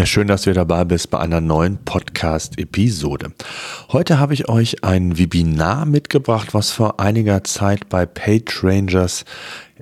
[0.00, 3.32] Ja, schön, dass du dabei bist bei einer neuen Podcast-Episode.
[3.92, 9.26] Heute habe ich euch ein Webinar mitgebracht, was vor einiger Zeit bei PageRangers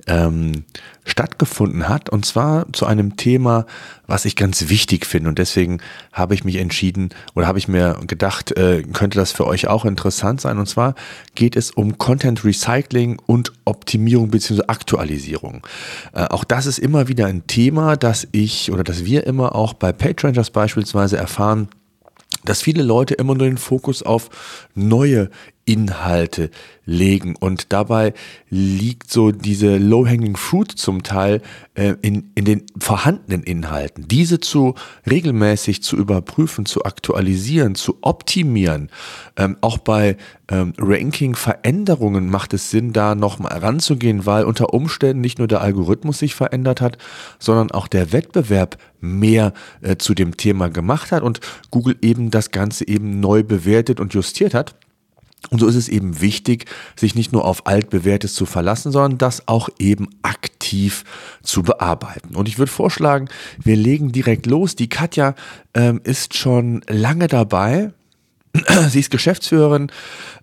[0.07, 0.65] ähm,
[1.09, 2.09] stattgefunden hat.
[2.09, 3.65] Und zwar zu einem Thema,
[4.07, 5.29] was ich ganz wichtig finde.
[5.29, 5.79] Und deswegen
[6.13, 9.85] habe ich mich entschieden oder habe ich mir gedacht, äh, könnte das für euch auch
[9.85, 10.57] interessant sein.
[10.57, 10.95] Und zwar
[11.35, 14.63] geht es um Content Recycling und Optimierung bzw.
[14.67, 15.65] Aktualisierung.
[16.13, 19.73] Äh, auch das ist immer wieder ein Thema, das ich oder das wir immer auch
[19.73, 21.69] bei PageRangers beispielsweise erfahren
[22.45, 24.29] dass viele Leute immer nur den Fokus auf
[24.73, 25.29] neue
[25.69, 26.49] Inhalte
[26.83, 28.13] legen und dabei
[28.49, 31.43] liegt so diese low-hanging fruit zum Teil
[31.75, 34.07] äh, in, in den vorhandenen Inhalten.
[34.07, 34.73] Diese zu
[35.07, 38.89] regelmäßig zu überprüfen, zu aktualisieren, zu optimieren.
[39.37, 40.17] Ähm, auch bei
[40.49, 46.17] ähm, Ranking-Veränderungen macht es Sinn, da nochmal ranzugehen, weil unter Umständen nicht nur der Algorithmus
[46.17, 46.97] sich verändert hat,
[47.37, 51.39] sondern auch der Wettbewerb mehr äh, zu dem Thema gemacht hat und
[51.69, 54.73] Google eben das Ganze eben neu bewertet und justiert hat.
[55.49, 59.47] Und so ist es eben wichtig, sich nicht nur auf altbewährtes zu verlassen, sondern das
[59.47, 61.05] auch eben aktiv
[61.41, 62.35] zu bearbeiten.
[62.35, 63.29] Und ich würde vorschlagen,
[63.63, 64.75] wir legen direkt los.
[64.75, 65.35] Die Katja
[65.73, 67.93] ähm, ist schon lange dabei.
[68.89, 69.91] Sie ist Geschäftsführerin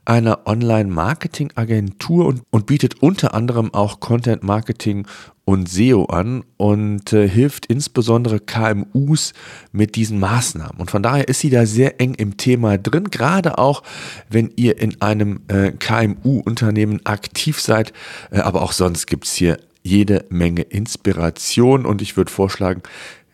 [0.04, 5.06] einer Online-Marketing-Agentur und, und bietet unter anderem auch Content-Marketing
[5.46, 9.32] und SEO an und äh, hilft insbesondere KMUs
[9.70, 10.78] mit diesen Maßnahmen.
[10.78, 13.84] Und von daher ist sie da sehr eng im Thema drin, gerade auch
[14.28, 17.92] wenn ihr in einem äh, KMU-Unternehmen aktiv seid.
[18.32, 22.82] Äh, aber auch sonst gibt's hier jede Menge Inspiration und ich würde vorschlagen,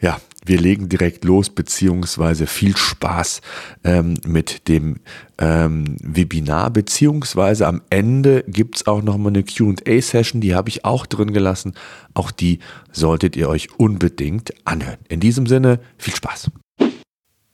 [0.03, 3.41] ja, wir legen direkt los, beziehungsweise viel Spaß
[3.85, 4.97] ähm, mit dem
[5.39, 11.33] ähm, Webinar, beziehungsweise am Ende gibt's auch nochmal eine QA-Session, die habe ich auch drin
[11.33, 11.75] gelassen.
[12.15, 12.59] Auch die
[12.91, 14.99] solltet ihr euch unbedingt anhören.
[15.09, 16.51] In diesem Sinne, viel Spaß.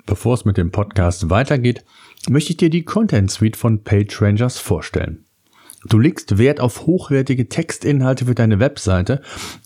[0.07, 1.85] Bevor es mit dem Podcast weitergeht,
[2.31, 5.28] möchte ich dir die Content Suite von PageRangers vorstellen.
[5.89, 9.23] Du legst Wert auf hochwertige Textinhalte für deine Webseite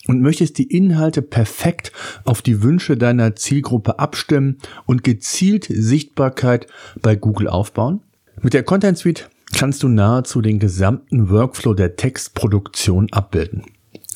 [0.07, 1.91] und möchtest die Inhalte perfekt
[2.23, 6.67] auf die Wünsche deiner Zielgruppe abstimmen und gezielt Sichtbarkeit
[7.01, 8.01] bei Google aufbauen?
[8.41, 13.63] Mit der Content Suite kannst du nahezu den gesamten Workflow der Textproduktion abbilden.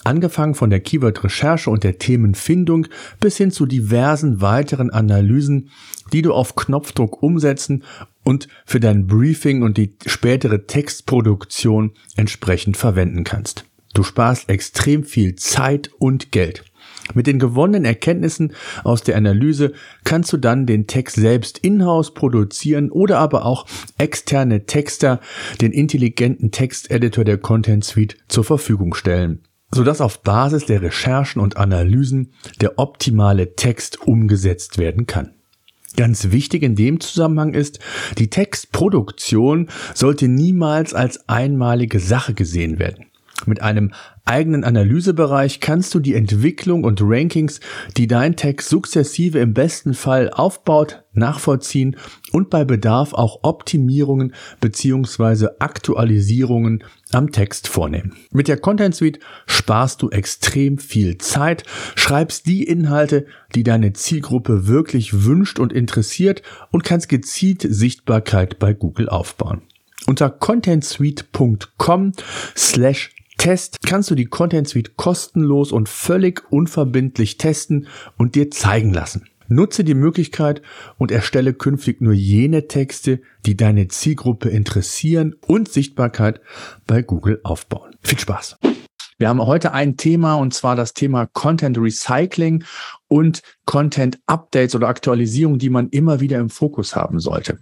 [0.04, 2.88] Angefangen von der Keyword-Recherche und der Themenfindung
[3.20, 5.70] bis hin zu diversen weiteren Analysen,
[6.14, 7.84] die du auf Knopfdruck umsetzen
[8.28, 13.64] und für dein Briefing und die spätere Textproduktion entsprechend verwenden kannst.
[13.94, 16.66] Du sparst extrem viel Zeit und Geld.
[17.14, 18.52] Mit den gewonnenen Erkenntnissen
[18.84, 19.72] aus der Analyse
[20.04, 23.66] kannst du dann den Text selbst in-house produzieren oder aber auch
[23.98, 25.22] externe Texter,
[25.62, 29.40] den intelligenten Texteditor der Content Suite zur Verfügung stellen
[29.70, 35.37] sodass auf Basis der Recherchen und Analysen der optimale Text umgesetzt werden kann.
[35.96, 37.80] Ganz wichtig in dem Zusammenhang ist,
[38.18, 43.07] die Textproduktion sollte niemals als einmalige Sache gesehen werden.
[43.46, 43.94] Mit einem
[44.26, 47.60] eigenen Analysebereich kannst du die Entwicklung und Rankings,
[47.96, 51.96] die dein Text sukzessive im besten Fall aufbaut, nachvollziehen
[52.32, 55.48] und bei Bedarf auch Optimierungen bzw.
[55.60, 58.18] Aktualisierungen am Text vornehmen.
[58.32, 61.64] Mit der Content Suite sparst du extrem viel Zeit,
[61.96, 68.74] schreibst die Inhalte, die deine Zielgruppe wirklich wünscht und interessiert und kannst gezielt Sichtbarkeit bei
[68.74, 69.62] Google aufbauen.
[70.06, 72.14] Unter contentsuite.com
[72.56, 77.88] slash Test kannst du die Content Suite kostenlos und völlig unverbindlich testen
[78.18, 79.28] und dir zeigen lassen.
[79.48, 80.62] Nutze die Möglichkeit
[80.98, 86.42] und erstelle künftig nur jene Texte, die deine Zielgruppe interessieren und Sichtbarkeit
[86.86, 87.96] bei Google aufbauen.
[88.02, 88.58] Viel Spaß!
[89.20, 92.64] Wir haben heute ein Thema und zwar das Thema Content Recycling
[93.08, 97.58] und Content Updates oder Aktualisierung, die man immer wieder im Fokus haben sollte.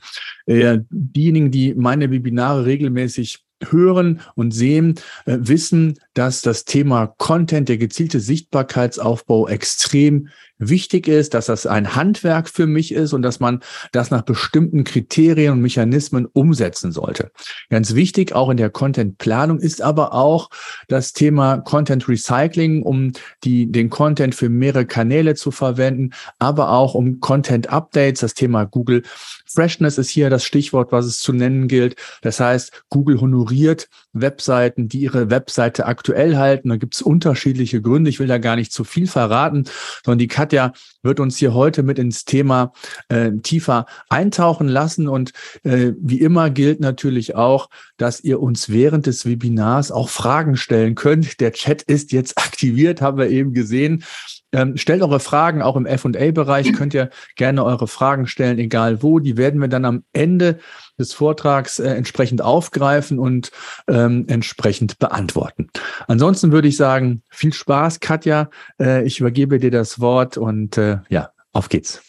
[0.48, 4.96] Äh, diejenigen, die meine Webinare regelmäßig hören und sehen,
[5.26, 11.96] äh, wissen, dass das Thema Content, der gezielte Sichtbarkeitsaufbau extrem wichtig ist, dass das ein
[11.96, 17.32] Handwerk für mich ist und dass man das nach bestimmten Kriterien und Mechanismen umsetzen sollte.
[17.70, 20.50] Ganz wichtig auch in der Content-Planung ist aber auch
[20.88, 23.12] das Thema Content Recycling, um
[23.44, 28.22] die, den Content für mehrere Kanäle zu verwenden, aber auch um Content Updates.
[28.22, 29.04] Das Thema Google
[29.56, 31.96] Freshness ist hier das Stichwort, was es zu nennen gilt.
[32.22, 36.70] Das heißt, Google honoriert Webseiten, die ihre Webseite aktuell halten.
[36.70, 38.10] Da gibt es unterschiedliche Gründe.
[38.10, 39.66] Ich will da gar nicht zu viel verraten,
[40.04, 40.74] sondern die Katja
[41.04, 42.74] wird uns hier heute mit ins Thema
[43.10, 45.08] äh, tiefer eintauchen lassen.
[45.08, 45.32] Und
[45.64, 50.96] äh, wie immer gilt natürlich auch, dass ihr uns während des Webinars auch Fragen stellen
[50.96, 51.40] könnt.
[51.40, 54.04] Der Chat ist jetzt aktiviert, haben wir eben gesehen.
[54.56, 59.20] Ähm, stellt eure Fragen, auch im FA-Bereich könnt ihr gerne eure Fragen stellen, egal wo.
[59.20, 60.60] Die werden wir dann am Ende
[60.98, 63.52] des Vortrags äh, entsprechend aufgreifen und
[63.90, 65.70] ähm, entsprechend beantworten.
[66.08, 68.50] Ansonsten würde ich sagen, viel Spaß, Katja.
[68.80, 72.02] Äh, ich übergebe dir das Wort und äh, ja, auf geht's.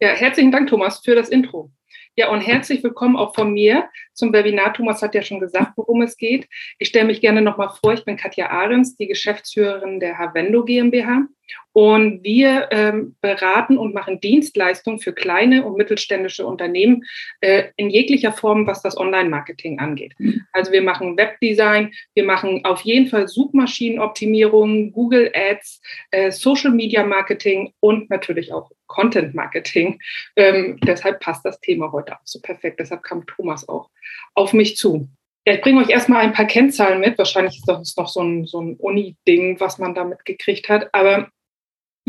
[0.00, 1.70] Ja, herzlichen Dank, Thomas, für das Intro.
[2.16, 3.84] Ja, und herzlich willkommen auch von mir
[4.16, 4.74] zum Webinar.
[4.74, 6.48] Thomas hat ja schon gesagt, worum es geht.
[6.78, 7.92] Ich stelle mich gerne nochmal vor.
[7.92, 11.26] Ich bin Katja Ahrens, die Geschäftsführerin der Havendo GmbH.
[11.72, 17.04] Und wir ähm, beraten und machen Dienstleistungen für kleine und mittelständische Unternehmen
[17.40, 20.14] äh, in jeglicher Form, was das Online-Marketing angeht.
[20.52, 27.04] Also wir machen Webdesign, wir machen auf jeden Fall Suchmaschinenoptimierung, Google Ads, äh, Social Media
[27.04, 30.00] Marketing und natürlich auch Content Marketing.
[30.36, 32.80] Ähm, deshalb passt das Thema heute auch so perfekt.
[32.80, 33.90] Deshalb kam Thomas auch
[34.34, 35.08] auf mich zu.
[35.46, 37.16] Ja, ich bringe euch erstmal ein paar Kennzahlen mit.
[37.18, 40.92] Wahrscheinlich ist das noch so ein, so ein Uni-Ding, was man damit gekriegt hat.
[40.92, 41.28] Aber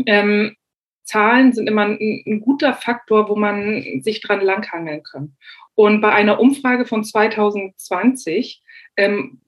[0.06, 0.56] ähm,
[1.04, 5.36] Zahlen sind immer ein, ein, guter Faktor, wo man sich dran langhangeln kann.
[5.74, 8.62] Und bei einer Umfrage von 2020
[8.96, 9.40] ähm,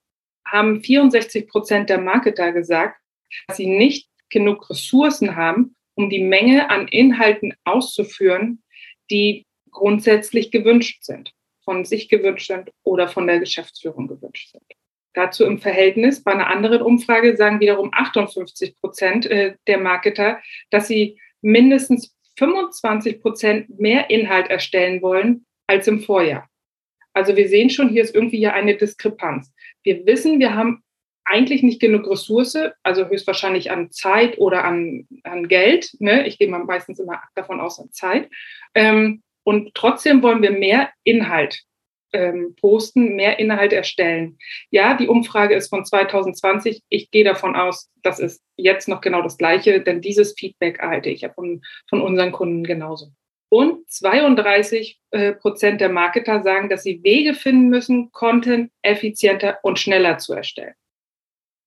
[0.45, 2.99] haben 64 Prozent der Marketer gesagt,
[3.47, 8.63] dass sie nicht genug Ressourcen haben, um die Menge an Inhalten auszuführen,
[9.11, 11.31] die grundsätzlich gewünscht sind,
[11.63, 14.63] von sich gewünscht sind oder von der Geschäftsführung gewünscht sind.
[15.13, 20.87] Dazu im Verhältnis, bei einer anderen Umfrage sagen wiederum 58 Prozent äh, der Marketer, dass
[20.87, 26.47] sie mindestens 25 Prozent mehr Inhalt erstellen wollen als im Vorjahr.
[27.13, 29.53] Also wir sehen schon, hier ist irgendwie ja eine Diskrepanz.
[29.83, 30.81] Wir wissen, wir haben
[31.25, 35.95] eigentlich nicht genug Ressource, also höchstwahrscheinlich an Zeit oder an, an Geld.
[35.99, 36.25] Ne?
[36.25, 38.29] Ich gehe mal meistens immer davon aus an Zeit.
[38.75, 41.63] Ähm, und trotzdem wollen wir mehr Inhalt
[42.13, 44.37] ähm, posten, mehr Inhalt erstellen.
[44.69, 46.81] Ja, die Umfrage ist von 2020.
[46.89, 51.09] Ich gehe davon aus, das ist jetzt noch genau das Gleiche, denn dieses Feedback erhalte
[51.09, 53.11] ich von, von unseren Kunden genauso.
[53.49, 59.77] Und 32 äh, Prozent der Marketer sagen, dass sie Wege finden müssen, Content effizienter und
[59.77, 60.73] schneller zu erstellen.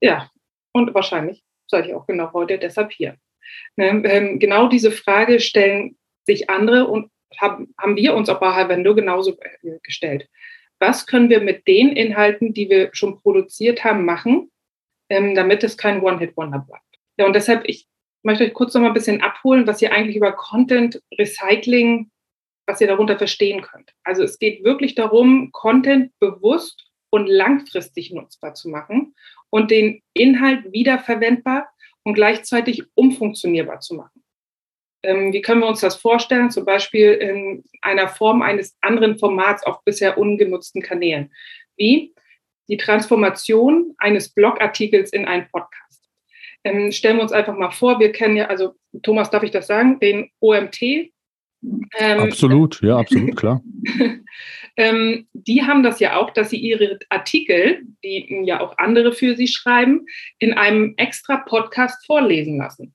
[0.01, 0.31] Ja,
[0.73, 3.17] und wahrscheinlich seid ihr auch genau heute deshalb hier.
[3.77, 7.11] Ne, ähm, genau diese Frage stellen sich andere und
[7.41, 10.29] haben, haben wir uns auch bei Halvendo genauso äh, gestellt.
[10.79, 14.51] Was können wir mit den Inhalten, die wir schon produziert haben, machen,
[15.09, 16.85] ähm, damit es kein One-Hit-Wonder bleibt?
[17.17, 17.87] Ja, und deshalb, ich
[18.23, 22.11] möchte euch kurz noch mal ein bisschen abholen, was ihr eigentlich über Content Recycling,
[22.67, 23.93] was ihr darunter verstehen könnt.
[24.03, 29.15] Also es geht wirklich darum, Content bewusst und langfristig nutzbar zu machen
[29.51, 31.69] und den Inhalt wiederverwendbar
[32.03, 34.24] und gleichzeitig umfunktionierbar zu machen.
[35.05, 36.51] Ähm, wie können wir uns das vorstellen?
[36.51, 41.33] Zum Beispiel in einer Form eines anderen Formats auf bisher ungenutzten Kanälen.
[41.77, 42.15] Wie
[42.69, 46.09] die Transformation eines Blogartikels in einen Podcast.
[46.65, 49.67] Ähm, stellen wir uns einfach mal vor, wir kennen ja, also Thomas, darf ich das
[49.67, 50.83] sagen, den OMT.
[50.83, 51.11] Ähm,
[52.19, 53.63] absolut, ja, absolut, klar.
[54.77, 59.37] ähm, die haben das ja auch, dass sie ihre Artikel, die ja auch andere für
[59.37, 60.07] sie schreiben,
[60.39, 62.95] in einem extra Podcast vorlesen lassen.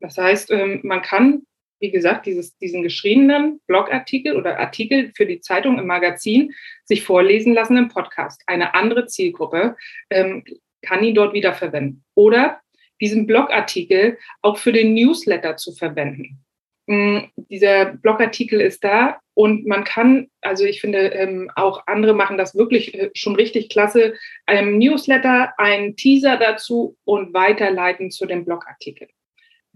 [0.00, 1.42] Das heißt, ähm, man kann,
[1.80, 6.52] wie gesagt, dieses, diesen geschriebenen Blogartikel oder Artikel für die Zeitung im Magazin
[6.84, 8.42] sich vorlesen lassen im Podcast.
[8.46, 9.76] Eine andere Zielgruppe
[10.10, 10.44] ähm,
[10.82, 12.04] kann ihn dort wiederverwenden.
[12.14, 12.60] Oder
[13.00, 16.44] diesen Blogartikel auch für den Newsletter zu verwenden.
[16.86, 22.38] Mm, dieser Blogartikel ist da und man kann, also ich finde, ähm, auch andere machen
[22.38, 24.14] das wirklich äh, schon richtig klasse,
[24.46, 29.08] einem Newsletter, einen Teaser dazu und weiterleiten zu dem Blogartikel.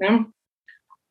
[0.01, 0.27] Ne?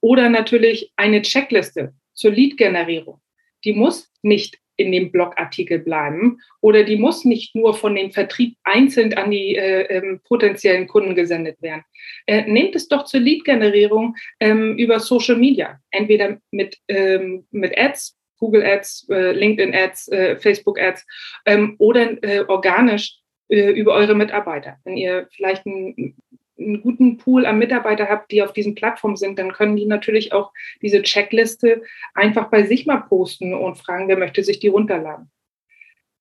[0.01, 3.21] Oder natürlich eine Checkliste zur Lead-Generierung.
[3.63, 8.55] Die muss nicht in dem Blogartikel bleiben oder die muss nicht nur von dem Vertrieb
[8.63, 11.83] einzeln an die äh, ähm, potenziellen Kunden gesendet werden.
[12.25, 18.17] Äh, nehmt es doch zur Lead-Generierung ähm, über Social Media, entweder mit, ähm, mit Ads,
[18.37, 21.05] Google Ads, äh, LinkedIn Ads, äh, Facebook Ads
[21.45, 23.19] ähm, oder äh, organisch
[23.49, 24.77] äh, über eure Mitarbeiter.
[24.85, 26.15] Wenn ihr vielleicht ein
[26.59, 30.33] einen guten Pool an Mitarbeiter habt, die auf diesen Plattformen sind, dann können die natürlich
[30.33, 30.51] auch
[30.81, 31.81] diese Checkliste
[32.13, 35.31] einfach bei sich mal posten und fragen, wer möchte sich die runterladen.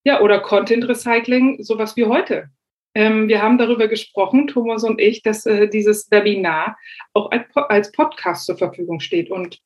[0.04, 2.50] Ja, oder Content Recycling, sowas wie heute.
[2.94, 6.78] Ähm, wir haben darüber gesprochen, Thomas und ich, dass äh, dieses Webinar
[7.12, 9.30] auch als, als Podcast zur Verfügung steht.
[9.30, 9.60] Und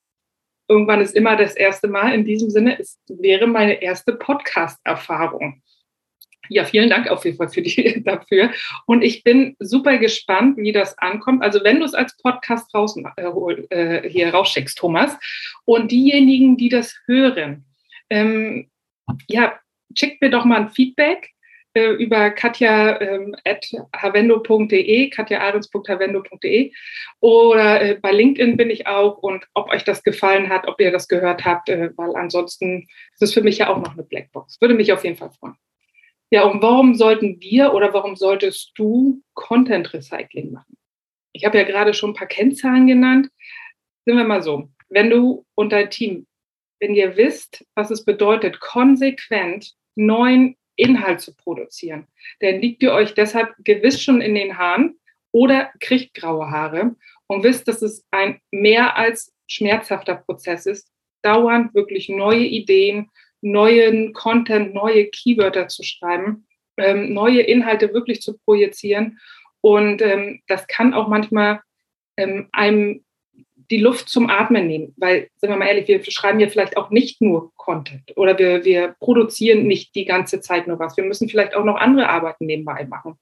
[0.68, 2.12] irgendwann ist immer das erste Mal.
[2.14, 5.62] In diesem Sinne, es wäre meine erste Podcast-Erfahrung.
[6.48, 8.50] Ja, vielen Dank auf jeden Fall für die, dafür.
[8.86, 11.42] Und ich bin super gespannt, wie das ankommt.
[11.42, 15.16] Also wenn du es als Podcast raus, äh, äh, hier rausschickst, Thomas,
[15.64, 17.64] und diejenigen, die das hören,
[18.10, 18.68] ähm,
[19.28, 19.58] ja,
[19.94, 21.30] schickt mir doch mal ein Feedback
[21.74, 26.72] äh, über katja.havendo.de, ähm, katja.adens.havendo.de
[27.20, 30.90] oder äh, bei LinkedIn bin ich auch und ob euch das gefallen hat, ob ihr
[30.90, 34.60] das gehört habt, äh, weil ansonsten ist es für mich ja auch noch eine Blackbox.
[34.60, 35.54] Würde mich auf jeden Fall freuen.
[36.32, 40.78] Ja, und warum sollten wir oder warum solltest du Content Recycling machen?
[41.32, 43.28] Ich habe ja gerade schon ein paar Kennzahlen genannt.
[44.06, 46.26] Sind wir mal so, wenn du und dein Team,
[46.80, 52.06] wenn ihr wisst, was es bedeutet, konsequent neuen Inhalt zu produzieren,
[52.40, 54.98] dann liegt ihr euch deshalb gewiss schon in den Haaren
[55.32, 56.96] oder kriegt graue Haare
[57.26, 63.10] und wisst, dass es ein mehr als schmerzhafter Prozess ist, dauernd wirklich neue Ideen,
[63.42, 66.46] neuen Content, neue Keywörter zu schreiben,
[66.78, 69.20] ähm, neue Inhalte wirklich zu projizieren.
[69.60, 71.60] Und ähm, das kann auch manchmal
[72.16, 73.04] ähm, einem
[73.70, 74.94] die Luft zum Atmen nehmen.
[74.96, 78.64] Weil, sind wir mal ehrlich, wir schreiben ja vielleicht auch nicht nur Content oder wir,
[78.64, 80.96] wir produzieren nicht die ganze Zeit nur was.
[80.96, 83.18] Wir müssen vielleicht auch noch andere Arbeiten nebenbei machen.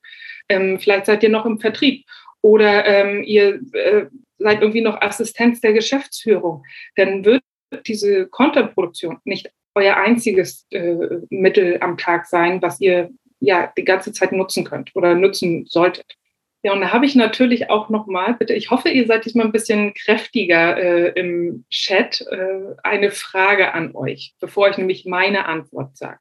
[0.49, 2.05] Ähm, vielleicht seid ihr noch im Vertrieb
[2.43, 4.07] oder ähm, ihr äh,
[4.39, 6.65] seid irgendwie noch Assistenz der Geschäftsführung.
[6.97, 7.43] Dann wird
[7.87, 10.97] diese Content-Produktion nicht euer einziges äh,
[11.31, 13.11] Mittel am Tag sein, was ihr
[13.41, 16.17] ja die ganze Zeit nutzen könnt oder nutzen solltet.
[16.63, 19.53] Ja, und da habe ich natürlich auch nochmal, bitte, ich hoffe, ihr seid diesmal ein
[19.53, 25.97] bisschen kräftiger äh, im Chat, äh, eine Frage an euch, bevor ich nämlich meine Antwort
[25.97, 26.21] sage.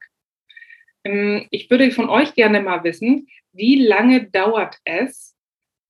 [1.04, 5.36] Ähm, ich würde von euch gerne mal wissen, wie lange dauert es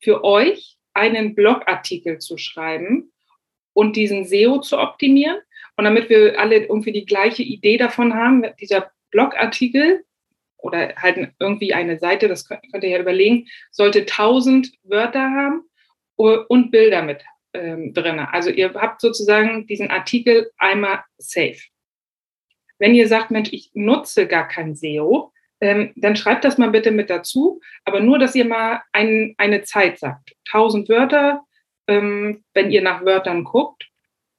[0.03, 3.13] für euch, einen Blogartikel zu schreiben
[3.73, 5.39] und diesen SEO zu optimieren?
[5.81, 10.05] Und damit wir alle irgendwie die gleiche Idee davon haben, dieser Blogartikel
[10.59, 15.63] oder halt irgendwie eine Seite, das könnt, ihr ja überlegen, sollte 1000 Wörter haben
[16.17, 18.19] und Bilder mit ähm, drin.
[18.19, 21.63] Also ihr habt sozusagen diesen Artikel einmal safe.
[22.79, 25.33] Wenn ihr sagt, Mensch, ich nutze gar kein SEO,
[25.63, 29.63] ähm, dann schreibt das mal bitte mit dazu, aber nur, dass ihr mal ein, eine
[29.63, 30.37] Zeit sagt.
[30.53, 31.41] 1000 Wörter,
[31.87, 33.89] ähm, wenn ihr nach Wörtern guckt,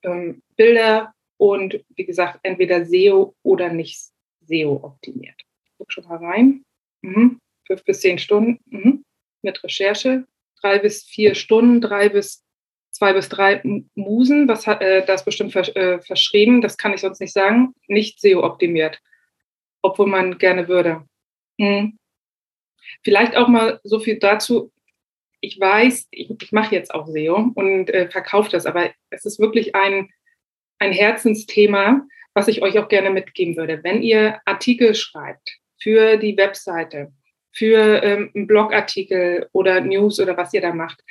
[0.03, 3.99] ähm, Bilder und wie gesagt, entweder SEO oder nicht
[4.41, 5.41] SEO optimiert
[5.81, 6.63] guck schon mal rein.
[7.01, 7.39] Mhm.
[7.65, 9.03] Fünf bis zehn Stunden mhm.
[9.41, 10.27] mit Recherche.
[10.61, 12.45] Drei bis vier Stunden, drei bis
[12.91, 13.61] zwei bis drei
[13.95, 14.47] Musen.
[14.47, 16.61] Was hat äh, das bestimmt vers äh, verschrieben?
[16.61, 17.73] Das kann ich sonst nicht sagen.
[17.87, 19.01] Nicht SEO-optimiert,
[19.81, 21.03] obwohl man gerne würde.
[21.57, 21.97] Mhm.
[23.03, 24.71] Vielleicht auch mal so viel dazu.
[25.39, 29.39] Ich weiß, ich, ich mache jetzt auch SEO und äh, verkaufe das, aber es ist
[29.39, 30.11] wirklich ein,
[30.81, 32.01] ein Herzensthema,
[32.33, 33.83] was ich euch auch gerne mitgeben würde.
[33.83, 37.11] Wenn ihr Artikel schreibt, für die Webseite,
[37.51, 41.03] für ähm, einen Blogartikel oder News oder was ihr da macht,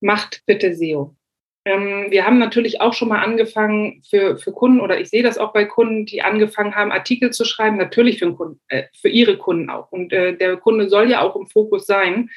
[0.00, 1.14] macht bitte SEO.
[1.64, 5.38] Ähm, wir haben natürlich auch schon mal angefangen für, für Kunden oder ich sehe das
[5.38, 9.36] auch bei Kunden, die angefangen haben, Artikel zu schreiben, natürlich für, Kunden, äh, für ihre
[9.36, 9.92] Kunden auch.
[9.92, 12.30] Und äh, der Kunde soll ja auch im Fokus sein.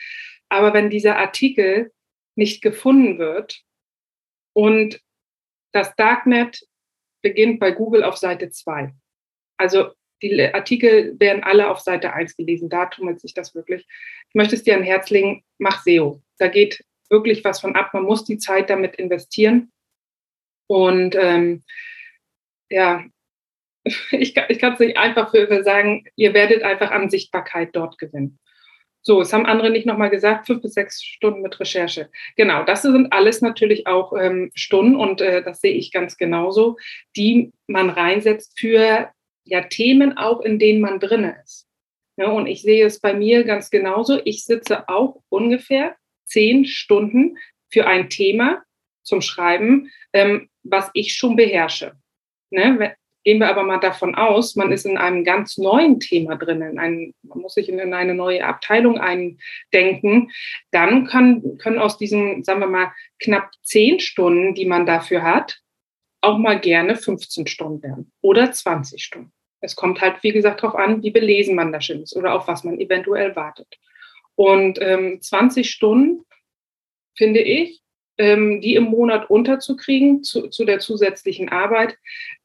[0.49, 1.91] Aber wenn dieser Artikel
[2.35, 3.61] nicht gefunden wird
[4.53, 4.99] und
[5.71, 6.65] das Darknet
[7.21, 8.93] beginnt bei Google auf Seite 2.
[9.57, 12.69] Also die Artikel werden alle auf Seite 1 gelesen.
[12.69, 13.87] Da tummelt sich das wirklich.
[14.29, 16.21] Ich möchte es dir an Herz legen, mach SEO.
[16.37, 17.93] Da geht wirklich was von ab.
[17.93, 19.71] Man muss die Zeit damit investieren.
[20.67, 21.63] Und ähm,
[22.69, 23.03] ja,
[23.83, 28.39] ich, ich kann es nicht einfach für sagen, ihr werdet einfach an Sichtbarkeit dort gewinnen.
[29.03, 32.09] So, es haben andere nicht nochmal gesagt, fünf bis sechs Stunden mit Recherche.
[32.35, 36.77] Genau, das sind alles natürlich auch ähm, Stunden und äh, das sehe ich ganz genauso,
[37.15, 39.09] die man reinsetzt für
[39.43, 41.67] ja Themen auch, in denen man drin ist.
[42.17, 44.19] Ja, und ich sehe es bei mir ganz genauso.
[44.23, 47.37] Ich sitze auch ungefähr zehn Stunden
[47.69, 48.63] für ein Thema
[49.01, 51.93] zum Schreiben, ähm, was ich schon beherrsche.
[52.51, 52.95] Ne?
[53.23, 57.13] Gehen wir aber mal davon aus, man ist in einem ganz neuen Thema drin, in
[57.21, 60.31] man muss sich in eine neue Abteilung eindenken,
[60.71, 65.59] dann kann, können aus diesen, sagen wir mal, knapp zehn Stunden, die man dafür hat,
[66.21, 69.31] auch mal gerne 15 Stunden werden oder 20 Stunden.
[69.59, 72.47] Es kommt halt, wie gesagt, darauf an, wie belesen man da schon ist oder auf
[72.47, 73.67] was man eventuell wartet.
[74.35, 76.25] Und ähm, 20 Stunden
[77.15, 77.80] finde ich,
[78.61, 81.97] die im Monat unterzukriegen zu, zu der zusätzlichen Arbeit,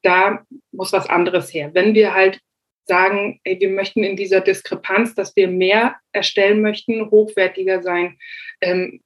[0.02, 1.70] da muss was anderes her.
[1.74, 2.40] Wenn wir halt
[2.86, 8.16] sagen, ey, wir möchten in dieser Diskrepanz, dass wir mehr erstellen möchten, hochwertiger sein.
[8.60, 9.00] Ähm,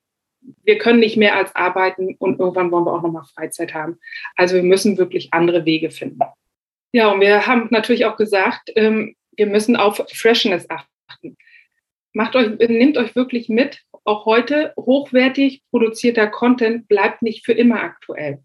[0.62, 3.98] wir können nicht mehr als arbeiten und irgendwann wollen wir auch nochmal Freizeit haben.
[4.36, 6.20] Also wir müssen wirklich andere Wege finden.
[6.92, 11.36] Ja, und wir haben natürlich auch gesagt, ähm, wir müssen auf Freshness achten.
[12.12, 13.82] Macht euch, nehmt euch wirklich mit.
[14.10, 18.42] Auch heute hochwertig produzierter Content bleibt nicht für immer aktuell.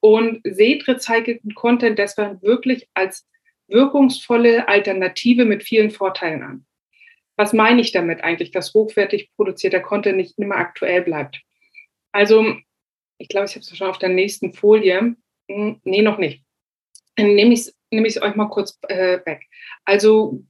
[0.00, 3.26] Und seht recycelten Content deshalb wirklich als
[3.66, 6.66] wirkungsvolle Alternative mit vielen Vorteilen an.
[7.38, 11.40] Was meine ich damit eigentlich, dass hochwertig produzierter Content nicht immer aktuell bleibt?
[12.12, 12.56] Also,
[13.16, 15.16] ich glaube, ich habe es schon auf der nächsten Folie.
[15.50, 16.44] Hm, nee, noch nicht.
[17.16, 19.48] Dann nehme ich es nehm euch mal kurz äh, weg.
[19.86, 20.44] Also,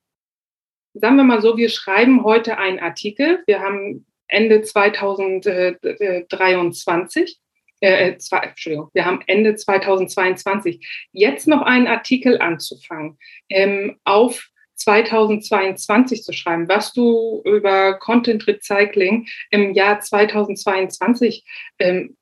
[0.94, 3.44] sagen wir mal so, wir schreiben heute einen Artikel.
[3.46, 7.38] Wir haben Ende 2023
[7.80, 13.18] äh, äh, zwei, Entschuldigung, wir haben Ende 2022, jetzt noch einen Artikel anzufangen,
[13.48, 21.44] ähm, auf 2022 zu schreiben, was du über Content Recycling im Jahr 2022
[21.78, 22.16] ähm,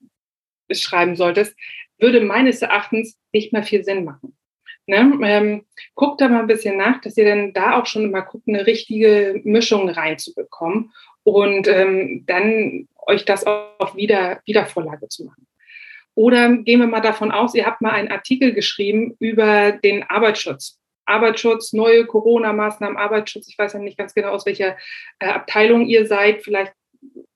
[0.70, 1.56] schreiben solltest,
[1.98, 4.36] würde meines Erachtens nicht mehr viel Sinn machen.
[4.86, 5.18] Ne?
[5.22, 8.48] Ähm, guckt da mal ein bisschen nach, dass ihr dann da auch schon immer guckt,
[8.48, 10.92] eine richtige Mischung reinzubekommen
[11.28, 15.47] und ähm, dann euch das auch wieder, wieder Vorlage zu machen.
[16.14, 20.78] Oder gehen wir mal davon aus, ihr habt mal einen Artikel geschrieben über den Arbeitsschutz.
[21.06, 23.49] Arbeitsschutz, neue Corona-Maßnahmen, Arbeitsschutz.
[23.49, 24.76] Ich weiß ja nicht ganz genau, aus welcher
[25.20, 26.73] äh, Abteilung ihr seid, vielleicht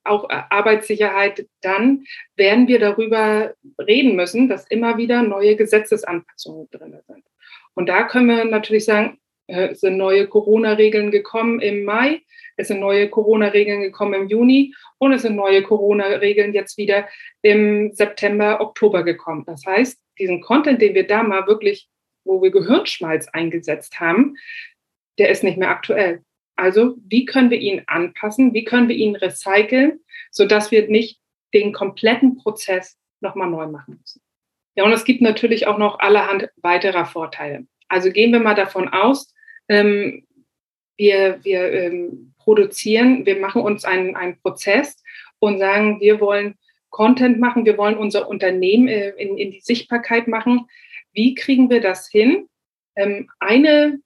[0.05, 1.47] auch äh, Arbeitssicherheit.
[1.63, 2.05] Dann
[2.37, 7.25] werden wir darüber reden müssen, dass immer wieder neue Gesetzesanpassungen drin sind.
[7.75, 9.19] Und da können wir natürlich sagen,
[9.53, 12.23] es sind neue Corona-Regeln gekommen im Mai.
[12.57, 17.09] Es sind neue Corona-Regeln gekommen im Juni und es sind neue Corona-Regeln jetzt wieder
[17.43, 19.45] im September, Oktober gekommen.
[19.47, 21.89] Das heißt, diesen Content, den wir da mal wirklich,
[22.25, 24.37] wo wir Gehirnschmalz eingesetzt haben,
[25.19, 26.23] der ist nicht mehr aktuell.
[26.57, 28.55] Also, wie können wir ihn anpassen?
[28.55, 31.21] Wie können wir ihn recyceln, sodass wir nicht
[31.55, 34.23] den kompletten Prozess nochmal neu machen müssen?
[34.75, 37.67] Ja, und es gibt natürlich auch noch allerhand weiterer Vorteile.
[37.89, 39.32] Also gehen wir mal davon aus,
[39.69, 40.26] ähm,
[40.97, 45.03] wir, wir ähm, produzieren, wir machen uns einen, einen Prozess
[45.38, 46.57] und sagen, wir wollen
[46.90, 50.66] Content machen, wir wollen unser Unternehmen äh, in, in die Sichtbarkeit machen.
[51.12, 52.48] Wie kriegen wir das hin,
[52.96, 54.01] ähm, eine,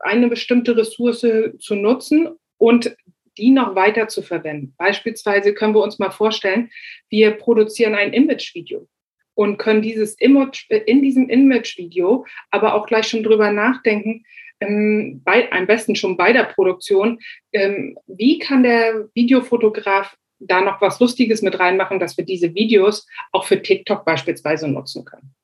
[0.00, 1.26] eine bestimmte Ressource
[1.58, 2.96] zu nutzen und
[3.38, 4.74] die noch weiter zu verwenden?
[4.76, 6.70] Beispielsweise können wir uns mal vorstellen,
[7.08, 8.88] wir produzieren ein Image-Video
[9.34, 14.24] und können dieses Image, äh, in diesem Image-Video aber auch gleich schon drüber nachdenken,
[14.60, 17.18] ähm, bei, am besten schon bei der Produktion,
[17.52, 23.06] ähm, wie kann der Videofotograf da noch was Lustiges mit reinmachen, dass wir diese Videos
[23.32, 25.34] auch für TikTok beispielsweise nutzen können.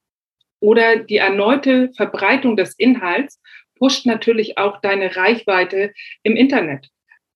[0.61, 3.41] Oder die erneute Verbreitung des Inhalts
[3.79, 5.93] pusht natürlich auch deine Reichweite
[6.23, 6.89] im Internet,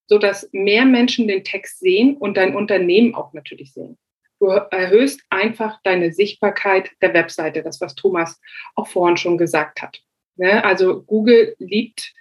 [0.07, 3.97] sodass mehr Menschen den Text sehen und dein Unternehmen auch natürlich sehen.
[4.41, 8.41] Du erhöhst einfach deine Sichtbarkeit der Webseite, das was Thomas
[8.75, 10.03] auch vorhin schon gesagt hat.
[10.37, 10.65] Ne?
[10.65, 12.13] Also Google liebt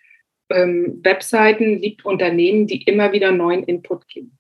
[0.50, 4.38] ähm, Webseiten, liebt Unternehmen, die immer wieder neuen Input geben.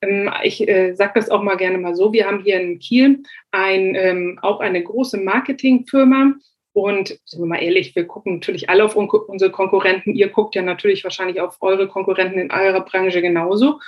[0.00, 2.12] Ähm, ich äh, sage das auch mal gerne mal so.
[2.12, 6.34] Wir haben hier in Kiel ein, ähm, auch eine große Marketingfirma.
[6.72, 10.14] Und sind wir mal ehrlich, wir gucken natürlich alle auf un unsere Konkurrenten.
[10.14, 13.80] Ihr guckt ja natürlich wahrscheinlich auf eure Konkurrenten in eurer Branche genauso.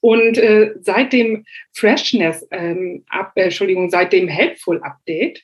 [0.00, 5.42] Und äh, seit dem Freshness, ähm, ab, äh, Entschuldigung, seit dem Helpful Update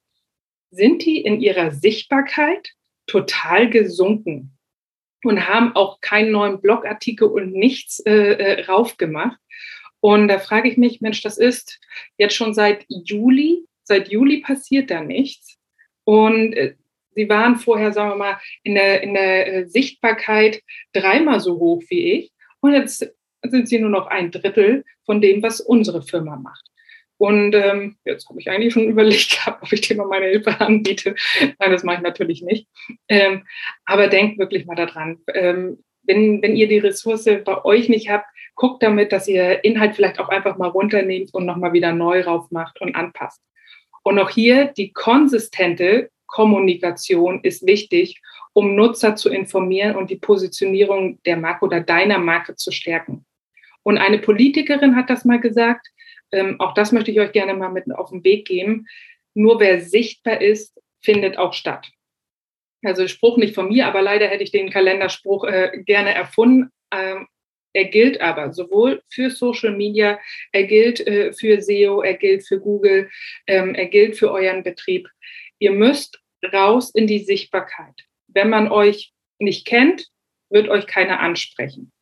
[0.71, 2.73] sind die in ihrer Sichtbarkeit
[3.07, 4.57] total gesunken
[5.25, 9.39] und haben auch keinen neuen Blogartikel und nichts äh, äh, raufgemacht.
[10.01, 11.81] Und da frage ich mich, Mensch, das ist
[12.19, 15.59] jetzt schon seit Juli, seit Juli passiert da nichts.
[16.05, 16.75] Und äh,
[17.15, 20.63] sie waren vorher, sagen wir mal, in der, in der äh, Sichtbarkeit
[20.93, 22.33] dreimal so hoch wie ich.
[22.61, 23.09] Und jetzt
[23.43, 26.65] sind sie nur noch ein Drittel von dem, was unsere Firma macht.
[27.23, 30.61] Und ähm, jetzt habe ich eigentlich schon überlegt gehabt, ob ich dir mal meine Hilfe
[30.61, 31.15] anbiete.
[31.61, 32.67] Nein, das mache ich natürlich nicht.
[33.07, 33.45] Ähm,
[33.85, 35.21] aber denkt wirklich mal daran.
[35.33, 39.95] Ähm, wenn, wenn ihr die Ressource bei euch nicht habt, guckt damit, dass ihr Inhalt
[39.95, 43.41] vielleicht auch einfach mal runternehmt und nochmal wieder neu raufmacht und anpasst.
[44.03, 48.21] Und auch hier die konsistente Kommunikation ist wichtig,
[48.53, 53.25] um Nutzer zu informieren und die Positionierung der Marke oder deiner Marke zu stärken.
[53.85, 55.87] Und eine Politikerin hat das mal gesagt,
[56.33, 58.87] ähm, auch das möchte ich euch gerne mal mit auf den Weg geben.
[59.35, 61.91] Nur wer sichtbar ist, findet auch statt.
[62.85, 66.71] Also Spruch nicht von mir, aber leider hätte ich den Kalenderspruch äh, gerne erfunden.
[66.93, 67.29] Ähm,
[67.75, 70.19] Er gilt aber sowohl für Social Media,
[70.53, 73.09] er gilt äh, für SEO, er gilt für Google,
[73.47, 75.09] ähm, er gilt für euren Betrieb.
[75.59, 76.21] Ihr müsst
[76.53, 77.95] raus in die Sichtbarkeit.
[78.29, 80.09] Wenn man euch nicht kennt,
[80.51, 81.93] wird euch keiner ansprechen.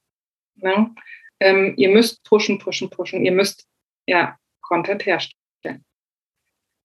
[0.56, 0.90] Ne?
[1.38, 3.24] Ähm, ihr müsst pushen, pushen, pushen.
[3.24, 3.68] Ihr müsst
[4.06, 5.84] ja Content herstellen.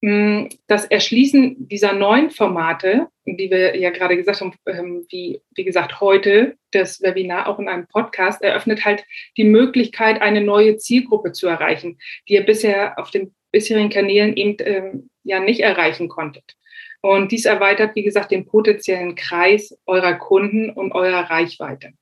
[0.02, 5.64] Mm, das Erschließen dieser neuen Formate, die wir ja gerade gesagt haben, ähm, wie, wie
[5.64, 9.04] gesagt, heute das Webinar auch in einem Podcast, eröffnet halt
[9.38, 11.98] die Möglichkeit, eine neue Zielgruppe zu erreichen,
[12.28, 16.56] die ihr bisher auf den bisherigen Kanälen eben ähm, ja nicht erreichen konntet.
[17.02, 21.94] Und dies erweitert, wie gesagt, den potenziellen Kreis eurer Kunden und eurer Reichweite.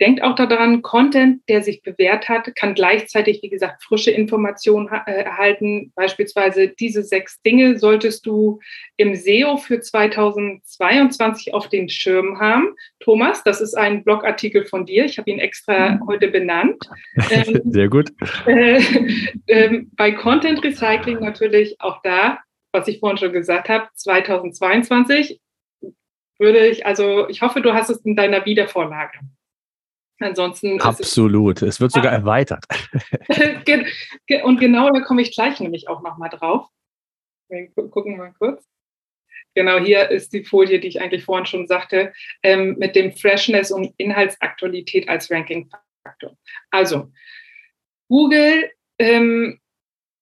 [0.00, 5.24] Denkt auch daran, Content, der sich bewährt hat, kann gleichzeitig, wie gesagt, frische Informationen äh,
[5.24, 5.92] erhalten.
[5.96, 8.60] Beispielsweise diese sechs Dinge solltest du
[8.96, 12.74] im SEO für 2022 auf den Schirm haben.
[13.00, 15.04] Thomas, das ist ein Blogartikel von dir.
[15.04, 16.06] Ich habe ihn extra mhm.
[16.06, 16.84] heute benannt.
[17.30, 18.10] Ähm, Sehr gut.
[18.46, 18.80] Äh,
[19.48, 22.38] äh, bei Content Recycling natürlich auch da,
[22.72, 25.40] was ich vorhin schon gesagt habe, 2022
[26.38, 29.18] würde ich, also ich hoffe, du hast es in deiner Wiedervorlage.
[30.20, 30.80] Ansonsten.
[30.80, 31.62] Absolut.
[31.62, 32.64] Es, es, wird sogar erweitert.
[34.42, 36.66] und genau da komme ich gleich nämlich auch nochmal drauf.
[37.48, 38.64] Wir gucken mal kurz.
[39.54, 43.70] Genau hier ist die Folie, die ich eigentlich vorhin schon sagte, ähm, mit dem Freshness
[43.70, 46.36] und Inhaltsaktualität als Ranking-Faktor.
[46.70, 47.10] Also,
[48.08, 49.58] Google ähm,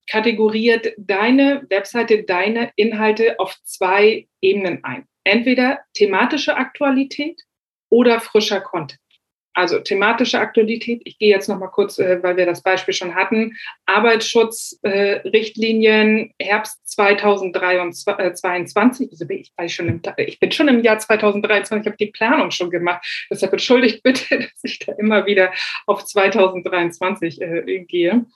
[0.09, 5.07] kategoriert deine Webseite, deine Inhalte auf zwei Ebenen ein.
[5.25, 7.43] Entweder thematische Aktualität
[7.91, 9.01] oder frischer Content.
[9.57, 11.03] Also thematische Aktualität.
[11.07, 13.57] Ich gehe jetzt noch mal kurz, äh, weil wir das Beispiel schon hatten.
[13.87, 19.09] Arbeitsschutzrichtlinien äh, Herbst 2022.
[19.11, 22.13] Also bin ich, ich, schon im, ich bin schon im Jahr 2023, ich habe die
[22.13, 23.27] Planung schon gemacht.
[23.31, 25.55] Deshalb entschuldigt bitte, dass ich da immer wieder
[25.87, 28.27] auf 2023 äh, gehe.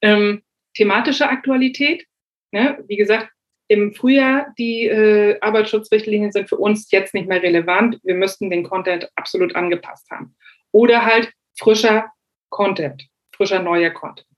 [0.00, 0.40] Ähm,
[0.74, 2.06] thematische Aktualität.
[2.50, 2.82] Ne?
[2.88, 3.28] Wie gesagt,
[3.68, 8.00] im Frühjahr, die äh, Arbeitsschutzrichtlinien sind für uns jetzt nicht mehr relevant.
[8.04, 10.34] Wir müssten den Content absolut angepasst haben
[10.72, 12.10] oder halt frischer
[12.50, 14.28] Content, frischer neuer Content.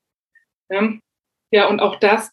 [0.69, 0.93] Ja,
[1.51, 2.31] ja und auch das,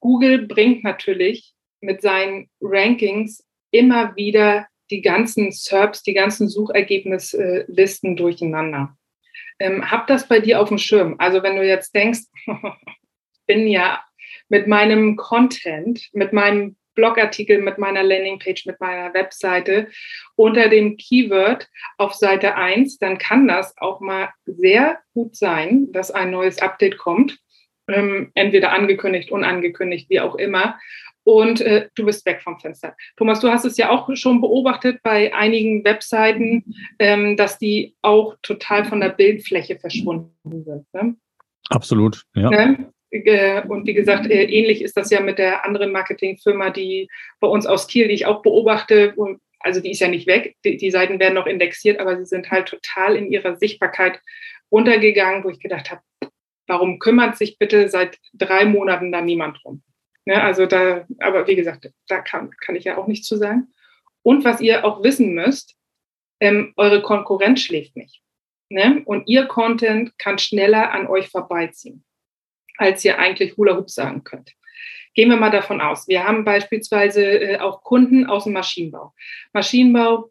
[0.00, 8.96] Google bringt natürlich mit seinen Rankings immer wieder die ganzen SERPs, die ganzen Suchergebnislisten durcheinander.
[9.58, 11.16] Ähm, hab das bei dir auf dem Schirm.
[11.18, 14.02] Also wenn du jetzt denkst, ich bin ja
[14.48, 19.88] mit meinem Content, mit meinem Blogartikel mit meiner Landingpage, mit meiner Webseite
[20.36, 26.10] unter dem Keyword auf Seite 1, dann kann das auch mal sehr gut sein, dass
[26.10, 27.38] ein neues Update kommt.
[27.88, 30.78] Ähm, entweder angekündigt, unangekündigt, wie auch immer.
[31.24, 32.96] Und äh, du bist weg vom Fenster.
[33.16, 38.36] Thomas, du hast es ja auch schon beobachtet bei einigen Webseiten, ähm, dass die auch
[38.42, 40.32] total von der Bildfläche verschwunden
[40.64, 40.86] sind.
[40.92, 41.16] Ne?
[41.68, 42.50] Absolut, ja.
[42.50, 42.92] Ne?
[43.12, 47.66] Und wie gesagt, äh, ähnlich ist das ja mit der anderen Marketingfirma, die bei uns
[47.66, 49.14] aus Kiel, die ich auch beobachte.
[49.60, 50.56] Also die ist ja nicht weg.
[50.64, 54.20] Die, die Seiten werden noch indexiert, aber sie sind halt total in ihrer Sichtbarkeit
[54.70, 56.00] runtergegangen, wo ich gedacht habe,
[56.66, 59.82] warum kümmert sich bitte seit drei Monaten da niemand drum?
[60.24, 63.68] Ne, also da, aber wie gesagt, da kann, kann ich ja auch nichts zu sagen.
[64.22, 65.76] Und was ihr auch wissen müsst,
[66.40, 68.22] ähm, eure Konkurrenz schläft nicht.
[68.70, 69.02] Ne?
[69.04, 72.04] Und ihr Content kann schneller an euch vorbeiziehen
[72.76, 74.52] als ihr eigentlich Hula Hoop sagen könnt.
[75.14, 76.08] Gehen wir mal davon aus.
[76.08, 79.12] Wir haben beispielsweise äh, auch Kunden aus dem Maschinenbau.
[79.52, 80.30] Maschinenbau,